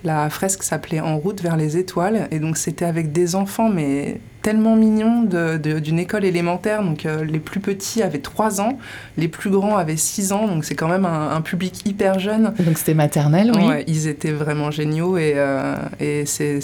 La 0.03 0.29
fresque 0.31 0.63
s'appelait 0.63 1.01
En 1.01 1.17
route 1.17 1.41
vers 1.41 1.55
les 1.55 1.77
étoiles, 1.77 2.27
et 2.31 2.39
donc 2.39 2.57
c'était 2.57 2.85
avec 2.85 3.11
des 3.11 3.35
enfants, 3.35 3.69
mais 3.69 4.19
tellement 4.43 4.75
mignon 4.75 5.23
d'une 5.23 5.99
école 5.99 6.25
élémentaire. 6.25 6.83
Donc 6.83 7.05
euh, 7.05 7.23
les 7.23 7.39
plus 7.39 7.59
petits 7.59 8.03
avaient 8.03 8.19
3 8.19 8.61
ans, 8.61 8.77
les 9.17 9.27
plus 9.27 9.49
grands 9.49 9.77
avaient 9.77 9.97
6 9.97 10.33
ans, 10.33 10.47
donc 10.47 10.65
c'est 10.65 10.75
quand 10.75 10.89
même 10.89 11.05
un, 11.05 11.41
public 11.41 11.85
hyper 11.85 12.19
jeune. 12.19 12.53
Donc 12.59 12.77
c'était 12.77 12.93
maternel, 12.93 13.51
oui. 13.55 13.65
Ouais, 13.65 13.83
ils 13.87 14.07
étaient 14.07 14.31
vraiment 14.31 14.69
géniaux 14.69 15.17
et, 15.17 15.33
euh, 15.35 15.75
et 15.99 16.25
c'est 16.25 16.59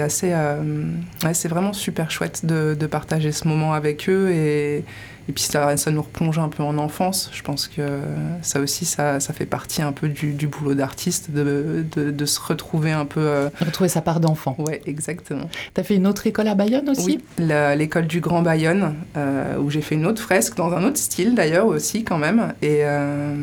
assez. 0.00 0.32
Euh, 0.32 0.84
ouais, 1.24 1.32
c'est 1.32 1.48
vraiment 1.48 1.72
super 1.72 2.10
chouette 2.10 2.44
de, 2.44 2.76
de, 2.78 2.86
partager 2.86 3.32
ce 3.32 3.46
moment 3.46 3.72
avec 3.72 4.08
eux 4.08 4.30
et 4.30 4.84
et 5.28 5.32
puis 5.32 5.42
ça, 5.42 5.76
ça 5.76 5.90
nous 5.90 6.02
replonge 6.02 6.38
un 6.38 6.48
peu 6.48 6.62
en 6.62 6.78
enfance. 6.78 7.30
Je 7.32 7.42
pense 7.42 7.68
que 7.68 8.00
ça 8.42 8.60
aussi, 8.60 8.84
ça, 8.84 9.20
ça 9.20 9.32
fait 9.32 9.46
partie 9.46 9.82
un 9.82 9.92
peu 9.92 10.08
du, 10.08 10.32
du 10.32 10.46
boulot 10.48 10.74
d'artiste, 10.74 11.30
de, 11.30 11.84
de, 11.94 12.10
de, 12.10 12.24
se 12.26 12.40
retrouver 12.40 12.92
un 12.92 13.04
peu... 13.04 13.20
Euh, 13.20 13.48
retrouver 13.60 13.88
sa 13.88 14.00
part 14.00 14.20
d'enfant. 14.20 14.56
Oui, 14.58 14.74
exactement. 14.86 15.48
Tu 15.74 15.80
as 15.80 15.84
fait 15.84 15.96
une 15.96 16.06
autre 16.06 16.26
école 16.26 16.48
à 16.48 16.54
Bayonne 16.54 16.88
aussi? 16.88 17.20
Oui, 17.38 17.48
l'école 17.76 18.06
du 18.06 18.20
Grand 18.20 18.42
Bayonne, 18.42 18.94
euh, 19.16 19.56
où 19.58 19.70
j'ai 19.70 19.82
fait 19.82 19.94
une 19.94 20.06
autre 20.06 20.22
fresque, 20.22 20.56
dans 20.56 20.72
un 20.72 20.84
autre 20.84 20.98
style 20.98 21.34
d'ailleurs 21.34 21.66
aussi 21.66 22.04
quand 22.04 22.18
même, 22.18 22.52
et, 22.62 22.80
euh, 22.82 23.34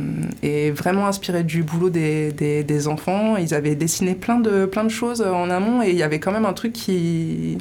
et 0.44 0.72
vraiment 0.72 1.08
inspiré 1.08 1.44
du 1.44 1.64
boulot 1.64 1.90
des, 1.90 2.32
des, 2.32 2.64
des, 2.64 2.88
enfants. 2.88 3.38
Ils 3.38 3.54
avaient 3.54 3.76
dessiné 3.76 4.16
plein 4.16 4.40
de, 4.40 4.66
plein 4.66 4.84
de 4.84 4.90
choses 4.90 5.22
en 5.22 5.50
amont, 5.50 5.82
et 5.82 5.90
il 5.92 5.98
y 5.98 6.04
avait 6.04 6.20
quand 6.20 6.32
même 6.32 6.46
un 6.46 6.54
truc 6.54 6.74
qui 6.74 7.58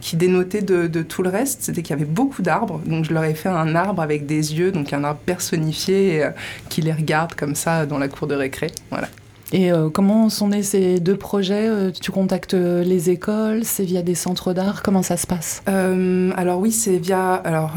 qui 0.00 0.16
dénotait 0.16 0.62
de, 0.62 1.02
tout 1.02 1.22
le 1.22 1.30
reste, 1.30 1.62
c'était 1.62 1.82
qu'il 1.82 1.96
y 1.96 1.98
avait 1.98 2.10
beaucoup 2.10 2.42
d'arbres. 2.42 2.80
Donc 2.86 3.04
je 3.04 3.12
leur 3.12 3.24
ai 3.24 3.34
fait 3.34 3.48
un 3.48 3.74
arbre 3.74 4.02
avec 4.02 4.26
des 4.26 4.54
yeux, 4.54 4.72
donc 4.72 4.92
un 4.92 5.04
arbre 5.04 5.20
personnifié 5.24 6.24
euh, 6.24 6.30
qui 6.68 6.80
les 6.82 6.92
regarde 6.92 7.34
comme 7.34 7.54
ça 7.54 7.86
dans 7.86 7.98
la 7.98 8.08
cour 8.08 8.26
de 8.26 8.34
récré. 8.34 8.68
Voilà. 8.90 9.08
Et 9.52 9.72
euh, 9.72 9.90
comment 9.90 10.28
sont 10.28 10.48
nés 10.48 10.62
ces 10.62 11.00
deux 11.00 11.16
projets 11.16 11.68
euh, 11.68 11.90
Tu 11.90 12.12
contactes 12.12 12.54
les 12.54 13.10
écoles 13.10 13.64
C'est 13.64 13.82
via 13.82 14.02
des 14.02 14.14
centres 14.14 14.52
d'art 14.52 14.82
Comment 14.82 15.02
ça 15.02 15.16
se 15.16 15.26
passe? 15.26 15.62
Alors 15.66 16.60
oui, 16.60 16.70
c'est 16.70 16.98
via. 16.98 17.34
Alors 17.34 17.74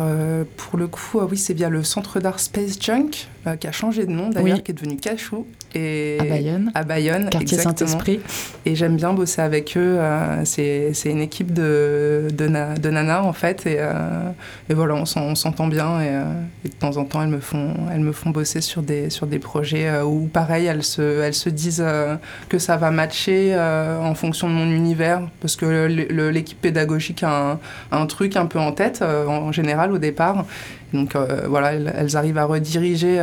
pour 0.58 0.78
le 0.78 0.88
coup, 0.88 1.20
oui, 1.30 1.38
c'est 1.38 1.54
via 1.54 1.70
le 1.70 1.84
centre 1.84 2.20
d'art 2.20 2.40
Space 2.40 2.80
Junk 2.80 3.28
qui 3.60 3.68
a 3.68 3.72
changé 3.72 4.06
de 4.06 4.12
nom 4.12 4.30
d'ailleurs, 4.30 4.62
qui 4.62 4.72
est 4.72 4.76
devenu 4.76 4.98
Cachou 4.98 5.48
et 5.76 6.18
à 6.20 6.24
Bayonne. 6.24 6.72
À 6.74 6.84
Bayonne, 6.84 7.30
quartier 7.30 7.58
Saint-Esprit. 7.58 8.20
Et 8.66 8.76
j'aime 8.76 8.96
bien 8.96 9.14
bosser 9.14 9.42
avec 9.42 9.76
eux. 9.76 9.98
Euh, 10.00 10.42
c'est 10.46 10.94
une 11.06 11.22
équipe 11.22 11.54
de, 11.54 12.28
de, 12.32 12.48
de 12.48 12.90
nanas 12.90 13.22
en 13.22 13.34
fait, 13.34 13.66
et, 13.66 13.78
euh, 13.80 14.30
et 14.70 14.74
voilà, 14.74 14.96
on 14.96 15.36
s'entend 15.36 15.68
bien 15.68 16.00
euh, 16.00 16.24
et, 16.66 16.70
de 16.70 16.74
temps 16.74 16.98
en 16.98 17.06
temps 17.06 17.22
elles 17.22 17.30
me 17.30 17.40
font, 17.40 17.74
elles 17.94 18.02
me 18.02 18.12
font 18.12 18.30
bosser 18.30 18.62
sur 18.62 18.82
des, 18.82 19.10
sur 19.10 19.28
des 19.28 19.40
projets 19.40 20.02
où 20.02 20.28
pareil, 20.28 20.66
elles 20.66 20.84
se, 20.84 21.22
elles 21.22 21.34
se 21.34 21.50
disent 21.50 21.84
que 22.50 22.60
ça 22.60 22.78
va 22.78 22.92
matcher 22.92 23.56
en 23.56 24.16
fonction 24.16 24.50
de 24.50 24.54
mon 24.54 24.72
univers, 24.72 25.22
parce 25.42 25.56
que 25.56 25.88
l'équipe 26.30 26.60
pédagogique 26.60 27.24
a 27.24 27.52
un, 27.52 27.60
un, 27.92 28.06
truc 28.06 28.36
un 28.36 28.46
peu 28.46 28.60
en 28.60 28.72
tête 28.72 29.02
en 29.02 29.52
général 29.52 29.92
au 29.92 29.98
départ. 29.98 30.46
Donc 30.94 31.16
voilà, 31.48 31.74
elles, 31.74 32.16
arrivent 32.16 32.38
à 32.38 32.46
rediriger 32.46 33.20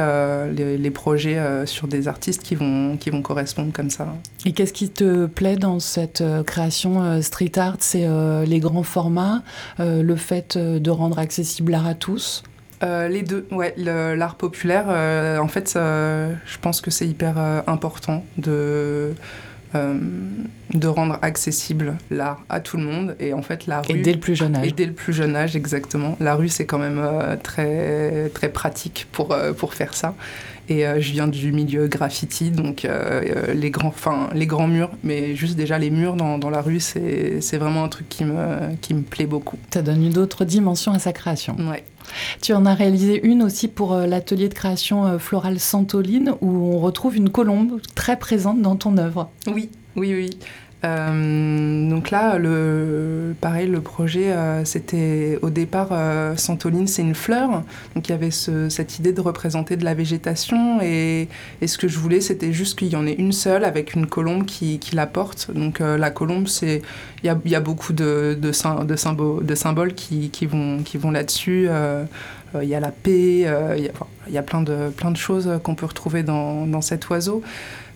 les, 0.52 0.90
projets 0.90 1.38
sur 1.66 1.86
des 1.86 2.08
artistes 2.08 2.39
qui 2.42 2.54
vont, 2.54 2.96
qui 2.96 3.10
vont 3.10 3.22
correspondre 3.22 3.72
comme 3.72 3.90
ça. 3.90 4.06
Et 4.44 4.52
qu'est-ce 4.52 4.72
qui 4.72 4.88
te 4.90 5.26
plaît 5.26 5.56
dans 5.56 5.80
cette 5.80 6.22
création 6.46 7.20
street 7.22 7.52
art? 7.56 7.76
C'est 7.80 8.06
les 8.46 8.60
grands 8.60 8.82
formats, 8.82 9.42
le 9.78 10.16
fait 10.16 10.58
de 10.58 10.90
rendre 10.90 11.18
accessible 11.18 11.72
l'art 11.72 11.86
à 11.86 11.94
tous? 11.94 12.42
Les 12.82 13.22
deux, 13.22 13.46
ouais, 13.50 13.74
l'art 13.76 14.36
populaire, 14.36 14.88
en 15.40 15.48
fait, 15.48 15.72
je 15.74 16.58
pense 16.60 16.80
que 16.80 16.90
c'est 16.90 17.06
hyper 17.06 17.38
important 17.66 18.24
de, 18.38 19.14
euh, 19.76 19.94
de 20.74 20.88
rendre 20.88 21.18
accessible 21.22 21.96
l'art 22.10 22.42
à 22.48 22.58
tout 22.58 22.76
le 22.76 22.82
monde. 22.82 23.14
Et 23.20 23.32
en 23.32 23.42
fait, 23.42 23.66
la 23.66 23.82
rue. 23.82 23.92
Et 23.92 24.02
dès 24.02 24.12
le 24.12 24.18
plus 24.18 24.34
jeune 24.34 24.56
âge. 24.56 24.66
Et 24.66 24.72
dès 24.72 24.86
le 24.86 24.92
plus 24.92 25.12
jeune 25.12 25.36
âge, 25.36 25.54
exactement. 25.54 26.16
La 26.18 26.34
rue, 26.34 26.48
c'est 26.48 26.66
quand 26.66 26.78
même 26.78 26.98
euh, 26.98 27.36
très, 27.36 28.30
très 28.30 28.48
pratique 28.48 29.06
pour, 29.12 29.32
euh, 29.32 29.52
pour 29.52 29.74
faire 29.74 29.94
ça. 29.94 30.14
Et 30.70 30.84
je 31.00 31.12
viens 31.12 31.26
du 31.26 31.52
milieu 31.52 31.88
graffiti, 31.88 32.50
donc 32.50 32.86
les, 33.52 33.70
grands, 33.70 33.92
les 34.32 34.46
grands 34.46 34.68
murs, 34.68 34.90
mais 35.02 35.34
juste 35.34 35.56
déjà 35.56 35.78
les 35.78 35.90
murs 35.90 36.14
dans, 36.14 36.38
dans 36.38 36.48
la 36.48 36.62
rue, 36.62 36.78
c'est 36.78 37.58
vraiment 37.58 37.82
un 37.82 37.88
truc 37.88 38.08
qui 38.08 38.24
me, 38.24 38.76
qui 38.80 38.94
me 38.94 39.02
plaît 39.02 39.26
beaucoup. 39.26 39.58
Ça 39.74 39.82
donne 39.82 40.04
une 40.04 40.16
autre 40.16 40.44
dimension 40.44 40.92
à 40.92 41.00
sa 41.00 41.12
création. 41.12 41.56
Ouais. 41.58 41.84
Tu 42.40 42.52
en 42.52 42.66
as 42.66 42.74
réalisé 42.74 43.20
une 43.24 43.42
aussi 43.42 43.68
pour 43.68 43.92
euh, 43.92 44.06
l'atelier 44.06 44.48
de 44.48 44.54
création 44.54 45.06
euh, 45.06 45.18
florale 45.18 45.58
Santoline, 45.58 46.34
où 46.40 46.74
on 46.74 46.78
retrouve 46.78 47.16
une 47.16 47.30
colombe 47.30 47.80
très 47.94 48.18
présente 48.18 48.60
dans 48.62 48.76
ton 48.76 48.96
œuvre. 48.98 49.30
Oui, 49.46 49.70
oui, 49.96 50.14
oui. 50.14 50.30
Euh, 50.82 51.90
donc 51.90 52.10
là, 52.10 52.38
le, 52.38 53.34
pareil, 53.40 53.68
le 53.68 53.80
projet, 53.80 54.32
euh, 54.32 54.64
c'était 54.64 55.38
au 55.42 55.50
départ, 55.50 55.88
euh, 55.92 56.36
Santoline, 56.36 56.86
c'est 56.86 57.02
une 57.02 57.14
fleur. 57.14 57.62
Donc 57.94 58.08
il 58.08 58.12
y 58.12 58.14
avait 58.14 58.30
cette 58.30 58.98
idée 58.98 59.12
de 59.12 59.20
représenter 59.20 59.76
de 59.76 59.84
la 59.84 59.94
végétation. 59.94 60.80
Et, 60.80 61.28
ce 61.66 61.78
que 61.78 61.88
je 61.88 61.98
voulais, 61.98 62.20
c'était 62.20 62.52
juste 62.52 62.78
qu'il 62.78 62.88
y 62.88 62.96
en 62.96 63.06
ait 63.06 63.14
une 63.14 63.32
seule 63.32 63.64
avec 63.64 63.94
une 63.94 64.06
colombe 64.06 64.46
qui, 64.46 64.80
la 64.92 65.06
porte. 65.06 65.50
Donc 65.54 65.78
la 65.80 66.10
colombe, 66.10 66.48
c'est 66.48 66.82
il 67.22 67.26
y 67.26 67.54
a, 67.54 67.60
beaucoup 67.60 67.92
de, 67.92 68.38
symboles, 68.52 69.94
qui, 69.94 70.46
vont, 70.46 71.10
là-dessus. 71.10 71.68
Il 72.60 72.68
y 72.68 72.74
a 72.74 72.80
la 72.80 72.90
paix, 72.90 73.46
il 73.76 74.32
y, 74.32 74.38
a, 74.38 74.42
plein 74.42 74.62
de, 74.62 75.16
choses 75.16 75.50
qu'on 75.62 75.74
peut 75.74 75.86
retrouver 75.86 76.22
dans 76.22 76.80
cet 76.80 77.08
oiseau. 77.10 77.42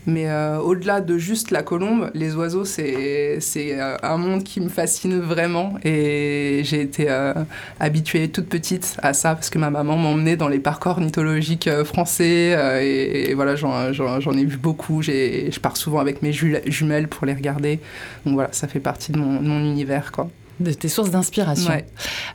Mais 0.06 0.28
euh, 0.28 0.58
au-delà 0.58 1.00
de 1.00 1.16
juste 1.16 1.50
la 1.50 1.62
colombe, 1.62 2.10
les 2.14 2.34
oiseaux, 2.34 2.64
c'est 2.64 3.38
euh, 3.38 3.96
un 4.02 4.16
monde 4.16 4.44
qui 4.44 4.60
me 4.60 4.68
fascine 4.68 5.18
vraiment. 5.20 5.74
Et 5.82 6.60
j'ai 6.64 6.82
été 6.82 7.06
euh, 7.08 7.32
habituée 7.80 8.28
toute 8.28 8.46
petite 8.46 8.96
à 9.02 9.14
ça 9.14 9.34
parce 9.34 9.48
que 9.48 9.58
ma 9.58 9.70
maman 9.70 9.96
m'emmenait 9.96 10.36
dans 10.36 10.48
les 10.48 10.58
parcs 10.58 10.86
ornithologiques 10.86 11.70
français. 11.84 12.54
Et, 12.82 13.32
voilà, 13.34 13.56
j'en 13.56 14.32
ai 14.32 14.44
vu 14.44 14.56
beaucoup. 14.56 15.00
Je 15.02 15.58
pars 15.60 15.76
souvent 15.76 16.00
avec 16.00 16.22
mes 16.22 16.32
jumelles 16.32 17.08
pour 17.08 17.26
les 17.26 17.34
regarder. 17.34 17.80
Donc 18.26 18.34
voilà, 18.34 18.50
ça 18.52 18.68
fait 18.68 18.80
partie 18.80 19.12
de 19.12 19.18
mon, 19.18 19.60
univers, 19.60 20.12
quoi 20.12 20.28
de 20.60 20.72
tes 20.72 20.86
sources 20.86 21.10
d'inspiration. 21.10 21.72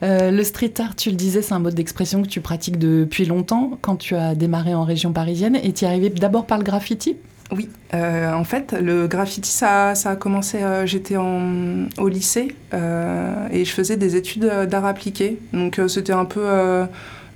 le 0.01 0.43
street 0.43 0.73
art, 0.79 0.93
tu 0.97 1.09
le 1.09 1.15
disais, 1.15 1.41
c'est 1.41 1.53
un 1.53 1.59
mode 1.59 1.75
d'expression 1.75 2.21
que 2.21 2.27
tu 2.27 2.41
pratiques 2.41 2.77
depuis 2.77 3.23
longtemps 3.23 3.77
quand 3.81 3.95
tu 3.95 4.13
as 4.13 4.35
démarré 4.35 4.73
en 4.73 4.83
région 4.83 5.13
parisienne 5.13 5.55
et 5.55 5.71
tu 5.71 5.85
y 5.85 5.87
arrivé 5.87 6.09
d'abord 6.09 6.45
par 6.45 6.57
le 6.57 6.65
graffiti? 6.65 7.15
Oui, 7.51 7.67
euh, 7.95 8.31
en 8.31 8.43
fait, 8.43 8.73
le 8.79 9.07
graffiti, 9.07 9.49
ça, 9.49 9.95
ça 9.95 10.11
a 10.11 10.15
commencé, 10.15 10.61
euh, 10.61 10.85
j'étais 10.85 11.17
au 11.17 12.07
lycée 12.07 12.55
euh, 12.75 13.47
et 13.51 13.65
je 13.65 13.71
faisais 13.71 13.97
des 13.97 14.15
études 14.15 14.45
d'art 14.45 14.85
appliqué. 14.85 15.39
Donc 15.53 15.81
c'était 15.87 16.13
un 16.13 16.25
peu 16.25 16.45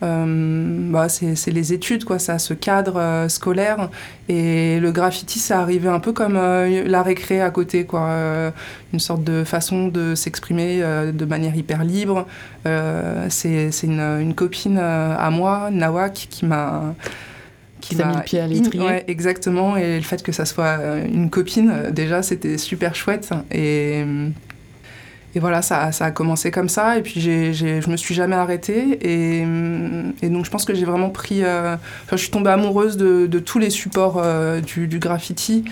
bah, 0.01 1.07
c'est 1.07 1.51
les 1.51 1.71
études, 1.73 2.03
quoi, 2.03 2.19
ça, 2.19 2.37
ce 2.37 2.53
cadre 2.53 3.25
scolaire. 3.29 3.89
Et 4.27 4.79
le 4.79 4.91
graffiti, 4.91 5.39
ça 5.39 5.61
arrivait 5.61 5.89
un 5.89 6.01
peu 6.01 6.11
comme 6.11 6.35
la 6.35 7.01
récré 7.01 7.41
à 7.41 7.49
côté, 7.49 7.85
quoi. 7.85 8.51
une 8.91 8.99
sorte 8.99 9.23
de 9.23 9.45
façon 9.45 9.87
de 9.87 10.13
s'exprimer 10.13 10.83
de 11.13 11.25
manière 11.25 11.55
hyper 11.55 11.85
libre. 11.85 12.27
c'est 13.29 13.71
une, 13.83 14.01
une, 14.01 14.35
copine 14.35 14.77
à 14.77 15.29
moi, 15.31 15.69
Nawak, 15.71 16.27
qui 16.29 16.45
m'a 16.45 16.93
qui 17.83 17.95
m'a 17.95 18.05
mis 18.05 18.15
le 18.15 18.23
pied 18.23 18.39
à 18.39 18.47
l'étrier. 18.47 18.83
Ouais, 18.83 19.03
exactement. 19.07 19.77
Et 19.77 19.97
le 19.97 20.03
fait 20.03 20.23
que 20.23 20.31
ça 20.31 20.45
soit 20.45 20.77
euh, 20.79 21.05
une 21.05 21.29
copine, 21.29 21.71
euh, 21.71 21.91
déjà, 21.91 22.23
c'était 22.23 22.57
super 22.57 22.95
chouette. 22.95 23.29
Et, 23.51 24.03
et 25.35 25.39
voilà, 25.39 25.61
ça, 25.61 25.91
ça, 25.91 26.05
a 26.05 26.11
commencé 26.11 26.51
comme 26.51 26.69
ça. 26.69 26.97
Et 26.97 27.01
puis, 27.01 27.19
j'ai, 27.19 27.53
j'ai, 27.53 27.81
je 27.81 27.89
me 27.89 27.97
suis 27.97 28.15
jamais 28.15 28.35
arrêtée. 28.35 28.99
Et, 29.01 29.45
et 30.21 30.29
donc, 30.29 30.45
je 30.45 30.49
pense 30.49 30.65
que 30.65 30.73
j'ai 30.73 30.85
vraiment 30.85 31.09
pris. 31.09 31.43
Euh, 31.43 31.75
enfin, 32.05 32.15
je 32.15 32.21
suis 32.21 32.31
tombée 32.31 32.51
amoureuse 32.51 32.97
de, 32.97 33.27
de 33.27 33.39
tous 33.39 33.59
les 33.59 33.69
supports 33.69 34.23
du, 34.65 34.87
du, 34.87 34.99
graffiti 34.99 35.65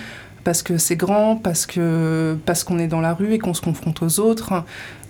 parce 0.43 0.63
que 0.63 0.77
c'est 0.77 0.95
grand, 0.95 1.35
parce 1.35 1.65
que 1.65 2.37
parce 2.45 2.63
qu'on 2.63 2.79
est 2.79 2.87
dans 2.87 3.01
la 3.01 3.13
rue 3.13 3.33
et 3.33 3.39
qu'on 3.39 3.53
se 3.53 3.61
confronte 3.61 4.01
aux 4.01 4.19
autres. 4.19 4.63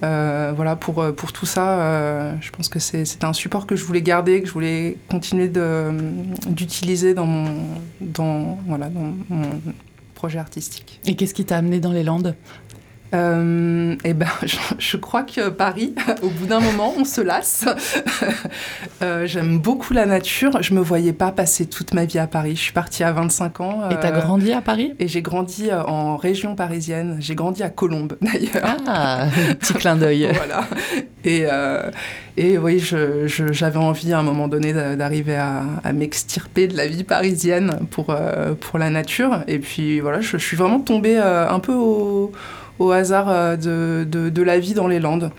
Euh, 0.04 0.52
voilà, 0.56 0.76
pour, 0.76 1.06
pour 1.15 1.32
tout 1.32 1.46
ça, 1.46 1.80
euh, 1.80 2.36
je 2.41 2.50
pense 2.50 2.70
que 2.70 2.80
c'est 2.80 3.24
un 3.24 3.34
support 3.34 3.67
que 3.67 3.76
je 3.76 3.84
voulais 3.84 4.02
garder, 4.02 4.41
que 4.41 4.48
je 4.48 4.54
voulais 4.54 4.98
continuer 5.10 5.52
d'utiliser 6.48 7.13
dans 7.13 7.28
mon, 7.28 7.52
dans, 8.00 8.58
voilà, 8.67 8.89
dans 8.89 9.13
mon 9.30 9.62
projet 10.15 10.39
artistique. 10.39 11.00
Et 11.06 11.15
qu'est-ce 11.15 11.34
qui 11.34 11.46
t'a 11.46 11.58
amené 11.58 11.80
dans 11.80 11.91
les 11.91 12.04
Landes? 12.04 12.36
Euh, 13.13 13.95
eh 14.04 14.13
ben, 14.13 14.28
je, 14.78 14.97
crois 14.97 15.24
que 15.24 15.50
Paris, 15.50 15.93
au 16.21 16.30
bout 16.30 16.45
d'un 16.45 16.60
moment, 16.60 16.93
on 16.97 17.06
se 17.06 17.21
lasse. 17.21 17.65
Euh, 19.02 19.26
j'aime 19.26 19.58
beaucoup 19.58 19.93
la 19.93 20.06
nature. 20.06 20.62
Je 20.62 20.76
me 20.76 20.80
voyais 20.80 21.13
pas 21.13 21.32
passer 21.32 21.65
toute 21.65 21.95
ma 21.95 22.06
vie 22.06 22.19
à 22.19 22.28
Paris. 22.28 22.56
Je 22.56 22.62
suis 22.62 22.71
partie 22.71 23.04
à 23.04 23.12
25 23.12 23.60
ans. 23.60 23.89
et 23.89 23.95
euh, 23.95 24.21
grandi 24.21 24.54
à 24.54 24.62
Paris? 24.62 24.93
Et 25.00 25.08
j'ai 25.08 25.24
grandi 25.24 25.71
en 25.74 26.17
région 26.17 26.56
parisienne. 26.56 27.17
J'ai 27.19 27.34
grandi 27.34 27.63
à 27.63 27.69
Colombes, 27.69 28.17
d'ailleurs. 28.21 28.78
Ah, 28.88 29.26
petit 29.60 29.74
clin 29.74 29.95
d'œil. 29.95 30.30
voilà. 30.36 30.67
Et, 31.26 31.45
et 32.38 32.58
oui, 32.60 32.84
j'avais 33.26 33.78
envie 33.78 34.13
à 34.13 34.19
un 34.19 34.24
moment 34.24 34.47
donné 34.47 34.71
d'arriver 34.74 35.36
à, 35.36 35.91
m'extirper 35.93 36.67
de 36.67 36.78
la 36.78 36.86
vie 36.86 37.04
parisienne 37.04 37.80
pour, 37.89 38.15
pour 38.60 38.80
la 38.80 38.91
nature. 38.91 39.43
Et 39.47 39.58
puis 39.58 40.00
voilà, 40.00 40.21
je 40.21 40.38
suis 40.38 40.58
vraiment 40.58 40.80
tombée 40.80 41.17
un 41.17 41.60
peu 41.60 41.74
au 41.74 42.32
au 42.79 42.91
hasard 42.91 43.27
euh, 43.29 43.55
de, 44.05 44.41
la 44.41 44.60
vie 44.60 44.73
dans 44.73 44.88
les 44.88 44.99
Landes. 44.99 45.31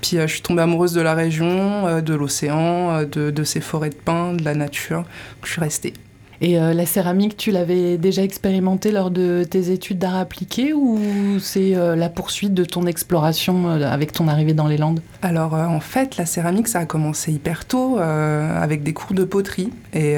Puis 0.00 0.18
euh, 0.18 0.26
je 0.26 0.34
suis 0.34 0.42
tombée 0.42 0.62
amoureuse 0.62 0.92
de 0.92 1.00
la 1.00 1.14
région, 1.14 1.86
euh, 1.86 2.00
de 2.00 2.14
l'océan, 2.14 3.02
de, 3.04 3.30
de, 3.30 3.44
ces 3.44 3.60
forêts 3.60 3.90
de 3.90 3.94
pins, 3.94 4.32
de 4.32 4.44
la 4.44 4.54
nature. 4.54 5.04
Je 5.44 5.52
suis 5.52 5.60
restée. 5.60 5.94
Et 6.40 6.54
la 6.54 6.86
céramique, 6.86 7.36
tu 7.36 7.50
l'avais 7.50 7.98
déjà 7.98 8.22
expérimentée 8.22 8.92
lors 8.92 9.10
de 9.10 9.44
tes 9.44 9.70
études 9.70 9.98
d'art 9.98 10.16
appliqué 10.16 10.72
ou 10.72 10.98
c'est 11.38 11.72
la 11.72 12.08
poursuite 12.08 12.54
de 12.54 12.64
ton 12.64 12.86
exploration 12.86 13.68
avec 13.68 14.12
ton 14.12 14.26
arrivée 14.26 14.54
dans 14.54 14.66
les 14.66 14.78
Landes? 14.78 15.00
Alors 15.22 15.54
en 15.54 15.80
fait, 15.80 16.16
la 16.16 16.26
céramique, 16.26 16.68
ça 16.68 16.80
a 16.80 16.86
commencé 16.86 17.32
hyper 17.32 17.66
tôt 17.66 17.98
avec 17.98 18.82
des 18.82 18.92
cours 18.94 19.14
de 19.14 19.24
poterie. 19.24 19.70
Et, 19.92 20.16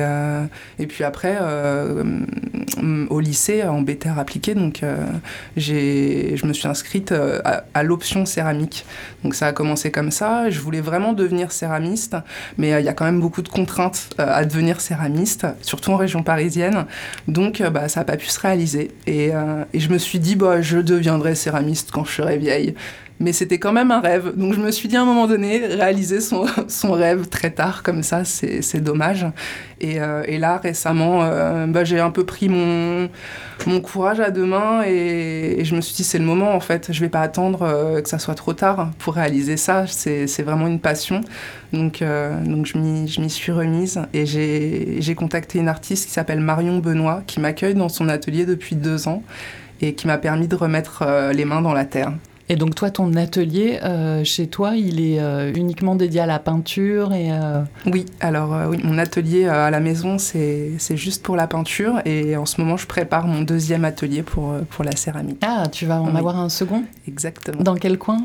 et 0.79 0.87
puis 0.87 1.03
après, 1.03 1.39
au 3.11 3.21
lycée 3.21 3.63
en 3.65 3.83
BTR 3.83 4.19
appliqué, 4.19 4.55
donc 4.55 4.83
euh, 4.83 4.97
je 5.57 6.47
me 6.47 6.53
suis 6.53 6.69
inscrite 6.69 7.13
euh, 7.13 7.41
à, 7.75 7.83
l'option 7.83 8.27
céramique. 8.27 8.85
Donc 9.25 9.35
ça 9.35 9.47
a 9.47 9.53
commencé 9.53 9.91
comme 9.91 10.11
ça. 10.11 10.51
Je 10.51 10.61
voulais 10.61 10.81
vraiment 10.81 11.13
devenir 11.13 11.53
céramiste, 11.53 12.17
mais 12.59 12.73
euh, 12.73 12.81
il 12.81 12.87
y 12.87 12.89
a 12.89 12.93
quand 12.93 13.05
même 13.05 13.21
beaucoup 13.21 13.43
de 13.43 13.49
contraintes 13.49 14.11
à 14.19 14.45
devenir 14.45 14.81
céramiste, 14.81 15.47
surtout 15.63 15.93
en 15.93 15.97
région 15.97 16.12
parisienne. 16.21 16.85
Donc 17.29 17.63
bah, 17.63 17.89
ça 17.89 18.01
n'a 18.01 18.05
pas 18.05 18.17
pu 18.17 18.27
se 18.27 18.41
réaliser. 18.41 18.91
Et, 19.07 19.31
et, 19.73 19.81
je 19.81 19.89
me 19.89 19.99
suis 19.99 20.19
dit, 20.19 20.37
bah, 20.37 20.61
je 20.61 20.79
deviendrai 20.79 21.35
céramiste 21.35 21.91
quand 21.93 22.05
je 22.05 22.13
serai 22.13 22.37
vieille 22.37 22.75
mais 23.21 23.33
c'était 23.33 23.59
quand 23.59 23.73
même 23.73 23.91
un 23.91 24.01
rêve. 24.01 24.33
Donc 24.37 24.55
je 24.55 24.61
me 24.61 24.71
suis 24.71 24.89
dit 24.89 24.97
à 24.97 25.03
un 25.03 25.05
moment 25.05 25.27
donné, 25.27 25.59
réaliser 25.67 26.21
son, 26.21 26.45
son 26.69 26.93
rêve 26.93 27.29
très 27.29 27.51
tard 27.51 27.83
comme 27.83 28.03
ça, 28.03 28.25
c'est 28.25 28.81
dommage. 28.83 29.27
Et, 29.81 30.01
euh, 30.01 30.23
et, 30.27 30.39
là, 30.39 30.59
récemment, 30.59 31.23
euh, 31.23 31.67
bah, 31.67 31.83
j'ai 31.83 31.99
un 31.99 32.11
peu 32.11 32.25
pris 32.25 32.49
mon, 32.49 33.09
mon 33.67 33.81
courage 33.81 34.21
à 34.21 34.31
deux 34.31 34.45
mains 34.45 34.83
et, 34.87 35.65
je 35.65 35.75
me 35.75 35.81
suis 35.81 35.95
dit, 35.95 36.05
c'est 36.05 36.19
le 36.19 36.25
moment 36.25 36.55
en 36.55 36.61
fait. 36.61 36.93
Je 36.93 37.01
vais 37.01 37.09
pas 37.09 37.21
attendre 37.21 37.63
euh, 37.63 38.01
que 38.01 38.09
ça 38.09 38.19
soit 38.19 38.35
trop 38.35 38.53
tard 38.53 38.91
pour 38.99 39.15
réaliser 39.15 39.57
ça. 39.57 39.87
C'est 39.87 40.43
vraiment 40.43 40.67
une 40.67 40.81
passion. 40.81 41.21
Donc, 41.73 42.05
donc 42.45 42.67
je 42.67 42.77
m'y 43.21 43.31
suis 43.31 43.53
remise 43.53 44.01
et 44.13 44.27
j'ai 44.27 45.15
contacté 45.15 45.59
une 45.59 45.69
artiste 45.69 46.07
qui 46.07 46.13
s'appelle 46.13 46.41
Marion 46.41 46.79
Benoît 46.79 47.23
qui 47.27 47.41
m'accueille 47.41 47.75
dans 47.75 47.89
son 47.89 48.09
atelier 48.09 48.45
depuis 48.45 48.77
deux 48.77 49.09
ans 49.09 49.23
et 49.81 49.95
qui 49.95 50.07
m'a 50.07 50.19
permis 50.19 50.49
de 50.49 50.55
remettre 50.55 51.05
les 51.33 51.45
mains 51.45 51.63
dans 51.63 51.73
la 51.73 51.87
terre. 51.87 52.13
Et 52.53 52.57
donc 52.57 52.75
toi, 52.75 52.91
ton 52.91 53.15
atelier 53.15 53.79
euh, 53.83 54.25
chez 54.25 54.47
toi, 54.47 54.77
il 54.77 55.01
est 55.01 55.19
euh, 55.19 55.51
uniquement 55.55 55.95
dédié 55.95 56.21
à 56.21 56.27
la 56.27 56.39
peinture 56.39 57.15
et 57.15 57.33
euh, 57.33 57.63
Oui, 57.87 58.05
alors 58.21 58.69
oui, 58.69 58.79
mon 58.85 58.99
atelier 58.99 59.47
à 59.47 59.71
la 59.71 59.81
maison, 59.81 60.19
c'est 60.19 60.77
juste 60.91 61.23
pour 61.23 61.35
la 61.35 61.47
peinture 61.47 62.03
et 62.05 62.37
en 62.37 62.45
ce 62.45 62.61
moment, 62.61 62.77
je 62.77 62.87
prépare 62.87 63.27
mon 63.27 63.41
deuxième 63.41 63.87
atelier 63.87 64.23
pour, 64.23 64.53
pour 64.69 64.85
la 64.85 64.95
céramique. 64.95 65.39
Ah, 65.41 65.65
tu 65.73 65.87
vas 65.87 66.03
en 66.03 66.15
avoir 66.15 66.39
un 66.39 66.51
second? 66.51 66.83
Exactement. 67.09 67.63
Dans 67.63 67.77
quel 67.77 67.97
coin 67.97 68.19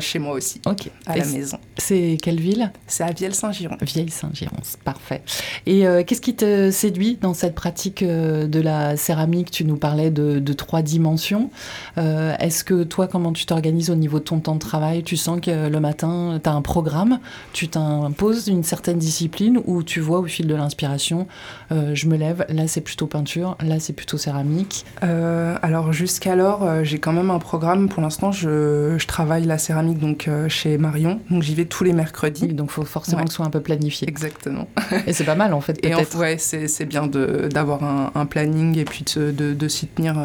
Chez 0.00 0.18
moi 0.18 0.32
aussi. 0.32 0.62
Ok. 0.64 0.88
À 1.04 1.18
la 1.18 1.26
maison. 1.26 1.58
C'est 1.76 2.16
quelle 2.22 2.40
ville? 2.40 2.72
C'est 2.86 3.04
à 3.04 3.12
Vielle-Saint-Giron. 3.12 3.76
Vieille-Saint-Giron, 3.82 4.56
parfait. 4.84 5.20
Et 5.66 5.84
qu'est-ce 6.06 6.22
qui 6.22 6.34
te 6.34 6.70
séduit 6.70 7.18
dans 7.20 7.34
cette 7.34 7.54
pratique 7.54 8.02
de 8.02 8.60
la 8.62 8.96
céramique? 8.96 9.50
Tu 9.50 9.66
nous 9.66 9.76
parlais 9.76 10.10
de, 10.10 10.38
de 10.38 10.52
trois 10.54 10.80
dimensions. 10.80 11.50
Est-ce 11.98 12.64
que 12.64 12.84
toi, 12.84 13.01
comment 13.06 13.32
tu 13.32 13.46
t'organises 13.46 13.90
au 13.90 13.94
niveau 13.94 14.18
de 14.18 14.24
ton 14.24 14.40
temps 14.40 14.54
de 14.54 14.60
travail? 14.60 15.02
Tu 15.02 15.16
sens 15.16 15.40
que 15.40 15.68
le 15.68 15.80
matin, 15.80 16.40
tu 16.42 16.48
as 16.48 16.52
un 16.52 16.62
programme, 16.62 17.18
tu 17.52 17.68
t'imposes 17.68 18.48
une 18.48 18.64
certaine 18.64 18.98
discipline 18.98 19.60
ou 19.66 19.82
tu 19.82 20.00
vois 20.00 20.20
au 20.20 20.24
fil 20.24 20.46
de 20.46 20.54
l'inspiration, 20.54 21.26
euh, 21.70 21.94
je 21.94 22.06
me 22.06 22.16
lève, 22.16 22.44
là 22.48 22.66
c'est 22.66 22.80
plutôt 22.80 23.06
peinture, 23.06 23.56
là 23.60 23.80
c'est 23.80 23.92
plutôt 23.92 24.18
céramique 24.18 24.84
euh, 25.02 25.56
Alors 25.62 25.92
jusqu'alors, 25.92 26.62
euh, 26.62 26.84
j'ai 26.84 26.98
quand 26.98 27.12
même 27.12 27.30
un 27.30 27.38
programme. 27.38 27.88
Pour 27.88 28.02
l'instant, 28.02 28.32
je, 28.32 28.96
travaille 29.06 29.44
la 29.44 29.58
céramique 29.58 29.98
donc 29.98 30.30
chez 30.48 30.78
Marion, 30.78 31.20
donc 31.28 31.42
j'y 31.42 31.54
vais 31.54 31.66
tous 31.66 31.84
les 31.84 31.92
mercredis. 31.92 32.48
donc 32.48 32.68
il 32.70 32.72
faut 32.72 32.84
forcément 32.84 33.24
que 33.24 33.30
ce 33.30 33.36
soit 33.36 33.46
un 33.46 33.50
peu 33.50 33.60
planifié. 33.60 34.08
Exactement. 34.08 34.68
et 35.06 35.12
c'est 35.12 35.24
pas 35.24 35.34
mal 35.34 35.52
en 35.52 35.60
fait. 35.60 35.78
Et 35.84 35.94
en, 35.94 36.00
ouais, 36.18 36.38
c'est 36.38 36.86
bien 36.86 37.06
d'avoir 37.06 37.82
un, 37.82 38.26
planning 38.26 38.78
et 38.78 38.84
puis 38.84 39.04
de, 39.16 39.52
de, 39.52 39.68
s'y 39.68 39.86
tenir. 39.86 40.16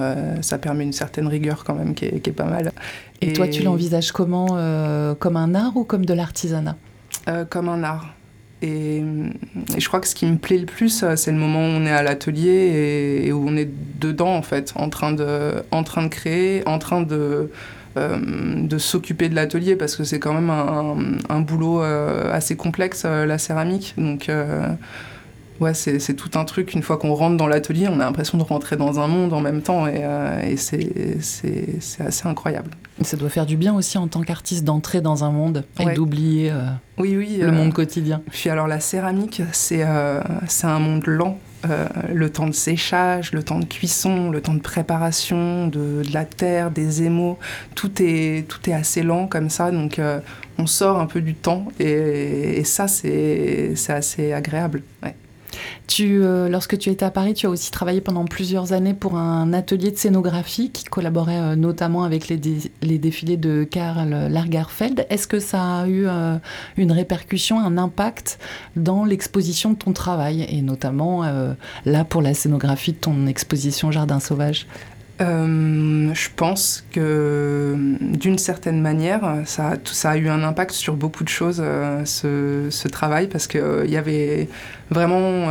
ça 0.41 0.57
permet 0.57 0.83
une 0.83 0.93
certaine 0.93 1.27
rigueur 1.27 1.63
quand 1.65 1.73
même 1.73 1.95
qui 1.95 2.05
est, 2.05 2.19
qui 2.19 2.29
est 2.29 2.33
pas 2.33 2.45
mal. 2.45 2.56
Et, 3.21 3.33
toi, 3.33 3.47
tu 3.47 3.63
l'envisages 3.63 4.11
comment 4.11 4.47
euh, 4.51 5.15
Comme 5.15 5.37
un 5.37 5.55
art 5.55 5.75
ou 5.75 5.83
comme 5.83 6.05
de 6.05 6.13
l'artisanat? 6.13 6.75
Euh, 7.27 7.45
Comme 7.45 7.69
un 7.69 7.83
art. 7.83 8.13
Et, 8.61 9.03
je 9.77 9.87
crois 9.87 9.99
que 9.99 10.07
ce 10.07 10.15
qui 10.15 10.25
me 10.25 10.37
plaît 10.37 10.57
le 10.57 10.65
plus, 10.65 11.03
euh, 11.03 11.15
c'est 11.15 11.31
le 11.31 11.37
moment 11.37 11.59
où 11.59 11.69
on 11.69 11.85
est 11.85 11.91
à 11.91 12.03
l'atelier 12.03 13.23
et, 13.25 13.31
où 13.31 13.47
on 13.47 13.55
est 13.55 13.69
dedans, 13.99 14.35
en 14.35 14.41
fait, 14.41 14.73
en 14.75 14.89
train 14.89 15.13
de, 15.13 15.63
en 15.71 15.83
train 15.83 16.03
de 16.03 16.09
créer, 16.09 16.67
en 16.67 16.79
train 16.79 17.01
de, 17.01 17.51
de 17.95 18.77
s'occuper 18.77 19.27
de 19.27 19.35
l'atelier, 19.35 19.75
parce 19.75 19.95
que 19.95 20.03
c'est 20.03 20.19
quand 20.19 20.33
même 20.33 20.51
un, 20.51 20.97
un 21.29 21.41
boulot 21.41 21.81
assez 21.81 22.55
complexe, 22.55 23.05
la 23.05 23.37
céramique. 23.39 23.95
Donc 23.97 24.29
ouais, 25.59 25.73
c'est 25.73 26.13
tout 26.13 26.37
un 26.37 26.45
truc. 26.45 26.73
Une 26.73 26.83
fois 26.83 26.97
qu'on 26.97 27.13
rentre 27.13 27.37
dans 27.37 27.47
l'atelier, 27.47 27.87
on 27.89 27.99
a 27.99 28.05
l'impression 28.05 28.37
de 28.37 28.43
rentrer 28.43 28.77
dans 28.77 28.99
un 28.99 29.07
monde 29.07 29.33
en 29.33 29.41
même 29.41 29.61
temps 29.61 29.87
et, 29.87 30.03
euh, 30.03 30.55
c'est 30.57 31.99
assez 31.99 32.27
incroyable. 32.27 32.71
Ça 33.01 33.17
doit 33.17 33.29
faire 33.29 33.45
du 33.45 33.57
bien 33.57 33.75
aussi 33.75 33.97
en 33.97 34.07
tant 34.07 34.21
qu'artiste 34.21 34.63
d'entrer 34.63 35.01
dans 35.01 35.23
un 35.23 35.31
monde 35.31 35.65
et 35.79 35.93
d'oublier 35.93 36.49
euh, 36.51 36.67
oui, 36.97 37.15
oui, 37.15 37.37
le 37.39 37.51
monde 37.51 37.69
euh, 37.69 37.73
quotidien. 37.73 38.21
Puis 38.31 38.49
alors 38.49 38.67
la 38.67 38.79
céramique, 38.79 39.41
c'est 39.51 39.83
un 39.83 40.79
monde 40.79 41.05
lent. 41.05 41.37
le 42.11 42.29
temps 42.29 42.47
de 42.47 42.53
séchage, 42.53 43.33
le 43.33 43.43
temps 43.43 43.59
de 43.59 43.65
cuisson, 43.65 44.31
le 44.31 44.41
temps 44.41 44.53
de 44.53 44.61
préparation, 44.61 45.67
de, 45.67 46.01
de 46.03 46.13
la 46.13 46.25
terre, 46.25 46.71
des 46.71 47.03
émaux, 47.03 47.37
tout 47.75 47.91
est, 47.99 48.47
tout 48.47 48.67
est 48.69 48.73
assez 48.73 49.03
lent 49.03 49.27
comme 49.27 49.49
ça, 49.49 49.71
donc 49.71 50.01
on 50.57 50.65
sort 50.65 50.99
un 50.99 51.05
peu 51.05 51.21
du 51.21 51.35
temps 51.35 51.67
et, 51.79 52.59
et 52.59 52.63
ça 52.63 52.87
c'est 52.87 53.75
assez 53.89 54.33
agréable. 54.33 54.81
Ouais. 55.03 55.15
Euh, 55.99 56.49
lorsque 56.49 56.77
tu 56.77 56.89
étais 56.89 57.05
à 57.05 57.11
Paris, 57.11 57.33
tu 57.33 57.47
as 57.47 57.49
aussi 57.49 57.71
travaillé 57.71 58.01
pendant 58.01 58.25
plusieurs 58.25 58.73
années 58.73 58.93
pour 58.93 59.17
un 59.17 59.53
atelier 59.53 59.91
de 59.91 59.97
scénographie 59.97 60.71
qui 60.71 60.83
collaborait 60.83 61.39
euh, 61.39 61.55
notamment 61.55 62.03
avec 62.03 62.27
les, 62.27 62.39
les, 62.81 62.97
défilés 62.97 63.37
de 63.37 63.63
Karl 63.63 64.09
Lagerfeld. 64.29 65.05
Est-ce 65.09 65.27
que 65.27 65.39
ça 65.39 65.79
a 65.79 65.87
eu 65.87 66.07
euh, 66.07 66.37
une 66.77 66.91
répercussion, 66.91 67.59
un 67.59 67.77
impact 67.77 68.39
dans 68.75 69.05
l'exposition 69.05 69.71
de 69.71 69.77
ton 69.77 69.93
travail 69.93 70.45
et 70.49 70.61
notamment 70.61 71.23
là 71.85 72.03
pour 72.03 72.21
la 72.21 72.33
scénographie 72.33 72.93
de 72.93 72.97
ton 72.97 73.27
exposition 73.27 73.91
Jardin 73.91 74.19
sauvage? 74.19 74.67
Euh, 75.19 76.13
je 76.13 76.29
pense 76.35 76.85
que 76.91 77.75
d'une 77.99 78.37
certaine 78.37 78.81
manière, 78.81 79.41
ça, 79.45 79.73
ça, 79.83 80.11
a 80.11 80.17
eu 80.17 80.29
un 80.29 80.43
impact 80.43 80.71
sur 80.71 80.95
beaucoup 80.95 81.23
de 81.23 81.29
choses, 81.29 81.61
euh, 81.63 82.05
ce, 82.05 82.87
travail, 82.87 83.27
parce 83.27 83.47
qu'il 83.47 83.61
euh, 83.61 83.85
il 83.85 83.91
y 83.91 83.97
avait 83.97 84.47
vraiment 84.91 85.49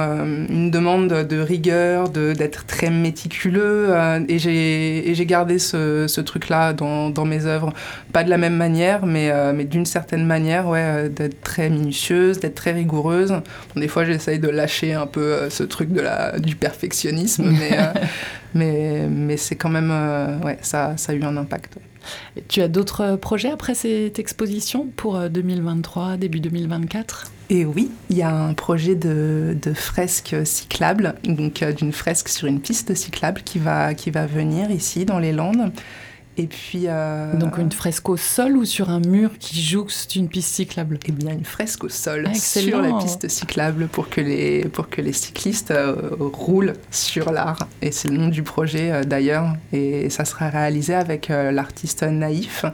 une 0.48 0.70
demande 0.70 1.08
de 1.08 1.38
rigueur, 1.40 2.08
d'être 2.08 2.64
très 2.64 2.90
méticuleux, 2.90 3.94
et 4.28 4.38
j'ai 4.38 5.26
gardé 5.26 5.58
ce, 5.58 6.20
truc-là 6.20 6.72
dans, 6.72 7.24
mes 7.26 7.44
œuvres. 7.44 7.72
Pas 8.12 8.24
de 8.24 8.30
la 8.30 8.38
même 8.38 8.56
manière, 8.56 9.04
mais, 9.04 9.30
mais 9.52 9.64
d'une 9.64 9.84
certaine 9.84 10.24
manière, 10.24 10.68
ouais, 10.68 11.10
d'être 11.10 11.42
très 11.42 11.68
minutieuse, 11.68 12.40
d'être 12.40 12.54
très 12.54 12.72
rigoureuse. 12.72 13.34
des 13.74 13.88
fois, 13.88 14.06
j'essaye 14.06 14.38
de 14.38 14.48
lâcher 14.48 14.94
un 14.94 15.06
peu 15.06 15.50
ce 15.50 15.64
truc 15.64 15.92
de 15.92 16.00
la, 16.00 16.38
du 16.38 16.56
perfectionnisme, 16.56 17.50
mais, 17.50 17.76
mais, 18.54 19.06
mais 19.08 19.36
c'est 19.36 19.56
quand 19.56 19.68
même, 19.68 19.90
euh, 19.90 20.38
ouais, 20.40 20.58
ça, 20.62 20.96
ça, 20.96 21.12
a 21.12 21.14
eu 21.14 21.22
un 21.22 21.36
impact. 21.36 21.78
Tu 22.48 22.62
as 22.62 22.68
d'autres 22.68 23.16
projets 23.16 23.50
après 23.50 23.74
cette 23.74 24.18
exposition 24.18 24.86
pour 24.96 25.18
2023, 25.18 26.04
euh, 26.04 26.16
début 26.16 26.40
2024 26.40 27.32
et 27.48 27.64
oui, 27.64 27.92
il 28.10 28.16
y 28.16 28.22
a 28.22 28.34
un 28.34 28.54
projet 28.54 28.96
de, 28.96 29.56
de 29.60 29.72
fresque 29.72 30.34
cyclable, 30.44 31.14
donc 31.24 31.62
euh, 31.62 31.72
d'une 31.72 31.92
fresque 31.92 32.28
sur 32.28 32.48
une 32.48 32.60
piste 32.60 32.94
cyclable 32.94 33.42
qui 33.44 33.60
va, 33.60 33.94
qui 33.94 34.10
va 34.10 34.26
venir 34.26 34.72
ici 34.72 35.04
dans 35.04 35.20
les 35.20 35.32
Landes. 35.32 35.70
Et 36.38 36.46
puis. 36.46 36.84
Euh, 36.86 37.36
Donc 37.36 37.58
une 37.58 37.72
fresque 37.72 38.08
au 38.08 38.16
sol 38.16 38.56
ou 38.56 38.64
sur 38.64 38.90
un 38.90 39.00
mur 39.00 39.30
qui 39.38 39.60
jouxte 39.60 40.16
une 40.16 40.28
piste 40.28 40.54
cyclable? 40.54 40.98
Eh 41.06 41.12
bien, 41.12 41.32
une 41.32 41.44
fresque 41.44 41.84
au 41.84 41.88
sol 41.88 42.28
sur 42.34 42.80
la 42.80 42.98
piste 42.98 43.28
cyclable 43.28 43.88
pour 43.88 44.08
que 44.08 44.20
les, 44.20 44.64
pour 44.68 44.88
que 44.88 45.00
les 45.00 45.12
cyclistes 45.12 45.70
euh, 45.70 45.94
roulent 46.32 46.74
sur 46.90 47.32
l'art. 47.32 47.66
Et 47.82 47.92
c'est 47.92 48.08
le 48.08 48.16
nom 48.16 48.28
du 48.28 48.42
projet 48.42 48.92
euh, 48.92 49.04
d'ailleurs. 49.04 49.56
Et 49.72 50.10
ça 50.10 50.24
sera 50.24 50.48
réalisé 50.48 50.94
avec 50.94 51.28
l'artiste 51.28 52.02
Naïf 52.02 52.64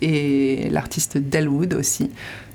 et 0.00 0.68
l'artiste 0.70 1.18
Delwood 1.18 1.74
aussi. 1.74 2.10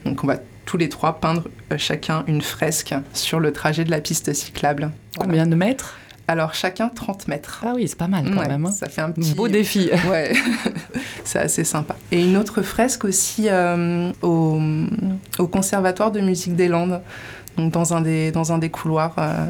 Donc 0.05 0.23
on 0.23 0.27
va 0.27 0.37
tous 0.65 0.77
les 0.77 0.89
trois 0.89 1.19
peindre 1.19 1.43
chacun 1.77 2.23
une 2.27 2.41
fresque 2.41 2.95
sur 3.13 3.39
le 3.39 3.51
trajet 3.51 3.83
de 3.83 3.91
la 3.91 3.99
piste 3.99 4.33
cyclable. 4.33 4.91
Combien 5.19 5.45
de 5.45 5.55
mètres? 5.55 5.97
Alors 6.27 6.53
chacun 6.53 6.89
30 6.89 7.27
mètres. 7.27 7.63
Ah 7.65 7.73
oui, 7.75 7.87
c'est 7.87 7.97
pas 7.97 8.07
mal 8.07 8.31
quand 8.33 8.47
même. 8.47 8.65
Hein. 8.65 8.71
Ça 8.71 8.87
fait 8.87 9.01
un 9.01 9.11
petit 9.11 9.33
beau 9.33 9.47
défi. 9.47 9.89
Ouais, 10.09 10.33
c'est 11.23 11.39
assez 11.39 11.63
sympa. 11.63 11.95
Et 12.11 12.21
une 12.21 12.37
autre 12.37 12.61
fresque 12.61 13.05
aussi 13.05 13.47
euh, 13.47 14.11
au, 14.21 14.59
au, 15.39 15.47
Conservatoire 15.47 16.11
de 16.11 16.19
musique 16.19 16.55
des 16.55 16.67
Landes, 16.67 17.01
donc 17.57 17.71
dans 17.71 17.93
un 17.93 18.01
des, 18.01 18.31
dans 18.31 18.51
un 18.51 18.57
des 18.57 18.69
couloirs. 18.69 19.15
Euh, 19.17 19.45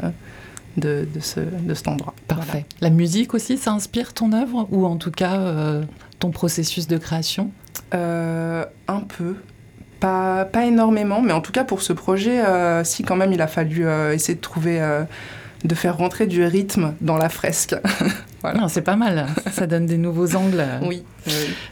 de, 0.76 1.08
de, 1.14 1.20
ce, 1.20 1.40
de, 1.40 1.76
cet 1.76 1.88
endroit. 1.88 2.16
Parfait. 2.28 2.66
La 2.82 2.90
musique 2.90 3.36
aussi, 3.36 3.60
ça 3.60 3.72
inspire 3.74 4.12
ton 4.12 4.34
œuvre 4.34 4.68
ou 4.72 4.88
en 4.88 4.96
tout 4.96 5.12
cas 5.12 5.36
euh, 5.36 5.84
ton 6.18 6.32
processus 6.32 6.88
de 6.88 6.98
création? 6.98 7.52
Un 7.92 9.00
peu. 9.08 9.36
Pas, 10.00 10.46
pas, 10.46 10.66
énormément, 10.66 11.22
mais 11.22 11.32
en 11.32 11.42
tout 11.42 11.52
cas 11.52 11.64
pour 11.64 11.84
ce 11.84 11.94
projet, 11.94 12.42
si 12.84 13.04
quand 13.04 13.16
même 13.16 13.32
il 13.34 13.42
a 13.42 13.46
fallu 13.46 13.88
essayer 14.12 14.34
de 14.34 14.42
trouver 14.42 14.82
de 15.64 15.76
faire 15.76 15.98
rentrer 15.98 16.28
du 16.28 16.44
rythme 16.44 16.94
dans 17.02 17.18
la 17.18 17.30
fresque. 17.30 17.76
voilà. 18.42 18.68
C'est 18.68 18.82
pas 18.82 18.96
mal, 18.96 19.28
ça 19.52 19.68
donne 19.68 19.86
des 19.86 19.98
nouveaux 19.98 20.36
angles. 20.36 20.64
Oui. 20.84 21.04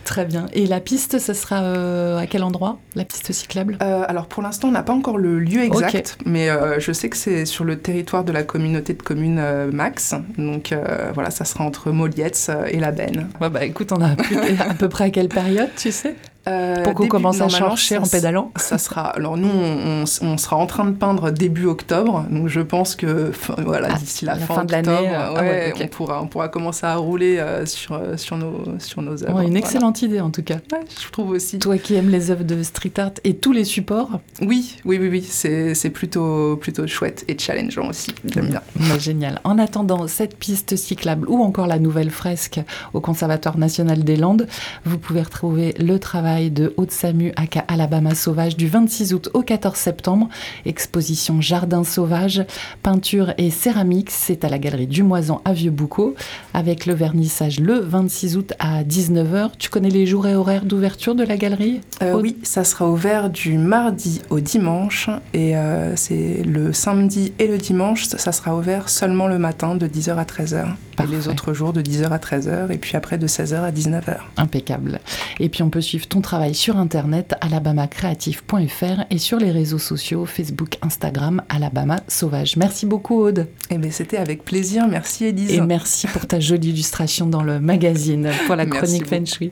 Très 0.06 0.24
bien. 0.26 0.46
Et 0.54 0.66
la 0.66 0.80
piste, 0.80 1.20
ça 1.20 1.34
sera 1.34 1.62
euh, 1.64 2.18
à 2.18 2.26
quel 2.26 2.44
endroit, 2.44 2.80
la 2.96 3.04
piste 3.04 3.34
cyclable? 3.34 3.78
Euh, 3.82 4.06
Alors 4.08 4.28
pour 4.28 4.42
l'instant, 4.42 4.70
on 4.70 4.72
n'a 4.72 4.84
pas 4.84 4.94
encore 4.94 5.18
le 5.18 5.40
lieu 5.40 5.64
exact, 5.64 6.18
mais 6.26 6.50
euh, 6.50 6.80
je 6.80 6.94
sais 6.94 7.10
que 7.10 7.18
c'est 7.18 7.46
sur 7.46 7.66
le 7.66 7.78
territoire 7.78 8.24
de 8.24 8.32
la 8.32 8.44
communauté 8.44 8.94
de 8.94 9.04
communes 9.04 9.44
Max. 9.74 10.16
Donc 10.38 10.74
voilà, 11.14 11.32
ça 11.32 11.44
sera 11.44 11.66
entre 11.66 11.92
Molietz 11.92 12.50
et 12.70 12.80
la 12.80 12.92
Benne. 12.92 13.28
Ouais, 13.42 13.50
bah 13.50 13.66
écoute, 13.66 13.92
on 13.92 14.02
a 14.02 14.12
à 14.70 14.74
peu 14.74 14.88
près 14.88 15.06
à 15.06 15.10
quelle 15.10 15.30
période, 15.30 15.70
tu 15.76 15.92
sais? 15.92 16.16
Euh, 16.48 16.84
pour 16.84 16.94
qu'on 16.96 17.08
commence 17.08 17.42
à 17.42 17.50
chercher 17.50 17.98
en 17.98 18.08
pédalant 18.08 18.52
Ça 18.56 18.78
sera. 18.78 19.10
Alors 19.10 19.38
nous, 19.38 19.50
on, 19.50 20.38
sera 20.38 20.56
en 20.56 20.66
train 20.66 20.86
de 20.86 20.96
peindre 20.96 21.32
début 21.32 21.66
octobre, 21.66 22.26
donc 22.30 22.48
je 22.48 22.62
pense 22.62 22.96
que 22.96 23.32
voilà 23.58 23.90
ah, 23.92 23.98
d'ici 23.98 24.26
la, 24.26 24.36
fin, 24.36 24.66
de 24.66 24.72
l'année, 24.72 25.12
ah 25.14 25.34
on 25.80 25.88
pourra 25.88 26.22
on 26.22 26.28
pourra 26.28 26.50
commencer 26.50 26.86
à 26.86 26.96
rouler 26.96 27.44
sur 27.66 28.00
sur 28.18 28.38
nos 28.38 28.80
sur 28.80 29.02
nos 29.02 29.24
œuvres 29.24 29.42
une 29.42 29.58
excellente 29.58 30.02
idée 30.02 30.20
en 30.20 30.32
tout 30.32 30.44
cas. 30.44 30.58
je 30.72 31.12
trouve 31.12 31.32
aussi. 31.32 31.60
Toi 31.60 31.78
qui 31.78 31.96
aimes 31.96 32.10
les 32.10 32.32
œuvres 32.32 32.44
de 32.44 32.64
street 32.64 32.94
art 32.98 33.12
et 33.24 33.36
tous 33.36 33.52
les 33.52 33.66
supports. 33.66 34.20
Oui, 34.42 34.78
oui, 34.86 34.98
oui, 35.00 35.10
oui. 35.10 35.22
C'est 35.24 35.90
plutôt, 35.90 36.58
plutôt 36.58 36.88
chouette 36.88 37.24
et 37.28 37.38
challengeant 37.38 37.90
aussi. 37.90 38.14
J'aime 38.26 38.48
bien. 38.48 38.62
Bah, 38.76 38.98
génial. 38.98 39.40
En 39.44 39.58
attendant 39.60 40.08
cette 40.08 40.38
piste 40.38 40.76
cyclable 40.76 41.28
ou 41.30 41.42
encore 41.44 41.68
la 41.68 41.80
nouvelle 41.80 42.10
fresque 42.10 42.62
au 42.94 43.02
Conservatoire 43.02 43.58
national 43.58 44.04
des 44.04 44.16
Landes, 44.16 44.48
vous 44.86 44.98
pouvez 44.98 45.22
retrouver 45.22 45.74
le 45.80 46.00
travail 46.00 46.31
de 46.40 46.74
Haute 46.78 46.92
Samu 46.92 47.34
à 47.36 47.44
Alabama 47.68 48.16
Sauvage 48.16 48.56
du 48.56 48.68
26 48.68 49.14
août 49.14 49.30
au 49.34 49.42
14 49.42 49.76
septembre. 49.76 50.30
Exposition 50.66 51.42
Jardin 51.42 51.84
Sauvage, 51.84 52.46
peinture 52.84 53.34
et 53.38 53.50
céramique. 53.50 54.10
C'est 54.10 54.46
à 54.46 54.50
la 54.50 54.58
galerie 54.58 54.88
du 54.88 55.04
Moisan 55.04 55.42
à 55.46 55.54
Vieux-Boucau 55.54 56.16
avec 56.54 56.86
le 56.86 56.94
vernissage 56.94 57.60
le 57.60 57.80
26 57.80 58.38
août 58.38 58.54
à 58.60 58.84
19h 58.84 59.52
tu 59.58 59.70
connais 59.70 59.90
les 59.90 60.06
jours 60.06 60.28
et 60.28 60.36
horaires 60.36 60.66
d'ouverture 60.66 61.16
de 61.16 61.24
la 61.24 61.38
galerie 61.38 61.82
euh, 62.02 62.20
Oui, 62.20 62.38
ça 62.44 62.64
sera 62.64 62.90
ouvert 62.90 63.30
du 63.30 63.58
mardi 63.58 64.22
au 64.30 64.40
dimanche 64.40 65.10
et 65.34 65.56
euh, 65.56 65.96
c'est 65.96 66.44
le 66.44 66.74
samedi 66.74 67.34
et 67.40 67.48
le 67.48 67.58
dimanche, 67.58 68.06
ça 68.06 68.32
sera 68.32 68.56
ouvert 68.56 68.90
seulement 68.90 69.28
le 69.28 69.38
matin 69.38 69.76
de 69.76 69.88
10h 69.88 70.16
à 70.16 70.24
13h. 70.24 70.66
Et 71.04 71.08
les 71.08 71.28
autres 71.28 71.54
jours 71.54 71.74
de 71.74 71.82
10h 71.82 72.10
à 72.10 72.18
13h 72.18 72.72
et 72.72 72.78
puis 72.78 72.96
après 72.96 73.18
de 73.18 73.28
16h 73.28 73.56
à 73.56 73.72
19h. 73.72 74.18
Impeccable. 74.38 75.00
Et 75.40 75.50
puis 75.50 75.64
on 75.64 75.70
peut 75.70 75.82
suivre 75.82 76.08
ton 76.08 76.22
travail 76.22 76.54
sur 76.54 76.78
internet 76.78 77.36
alabamacreative.fr 77.42 79.06
et 79.10 79.18
sur 79.18 79.38
les 79.38 79.52
réseaux 79.52 79.80
sociaux 79.80 80.26
Facebook, 80.26 80.78
Instagram, 80.82 81.42
Alabama 81.50 81.98
Sauvage. 82.08 82.58
Merci 82.58 82.86
beaucoup 82.86 83.20
Aude. 83.22 83.48
Eh 83.70 83.78
bien 83.78 83.92
c'était 83.92 84.18
avec 84.18 84.46
plaisir, 84.46 84.88
merci 84.88 85.26
Elise. 85.26 85.52
Et 85.52 85.62
merci 85.62 86.08
pour 86.08 86.26
ta 86.26 86.40
jolie 86.40 86.70
illustration 86.70 87.28
dans 87.28 87.44
le 87.44 87.60
magazine 87.60 88.30
pour 88.46 88.56
la 88.56 88.66
chronique 88.66 89.08
Feng 89.08 89.26
Shui. 89.26 89.52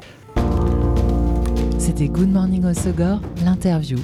C'était 1.77 2.07
Good 2.07 2.29
Morning 2.29 2.65
Osogor, 2.65 3.21
l'interview. 3.43 3.97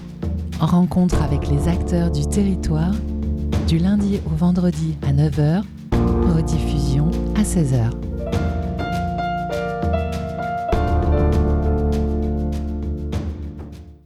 En 0.60 0.66
rencontre 0.66 1.22
avec 1.22 1.48
les 1.50 1.68
acteurs 1.68 2.10
du 2.10 2.26
territoire, 2.28 2.94
du 3.68 3.78
lundi 3.78 4.22
au 4.26 4.36
vendredi 4.36 4.98
à 5.08 5.12
9h, 5.12 5.64
rediffusion 6.34 7.12
16h. 7.46 8.15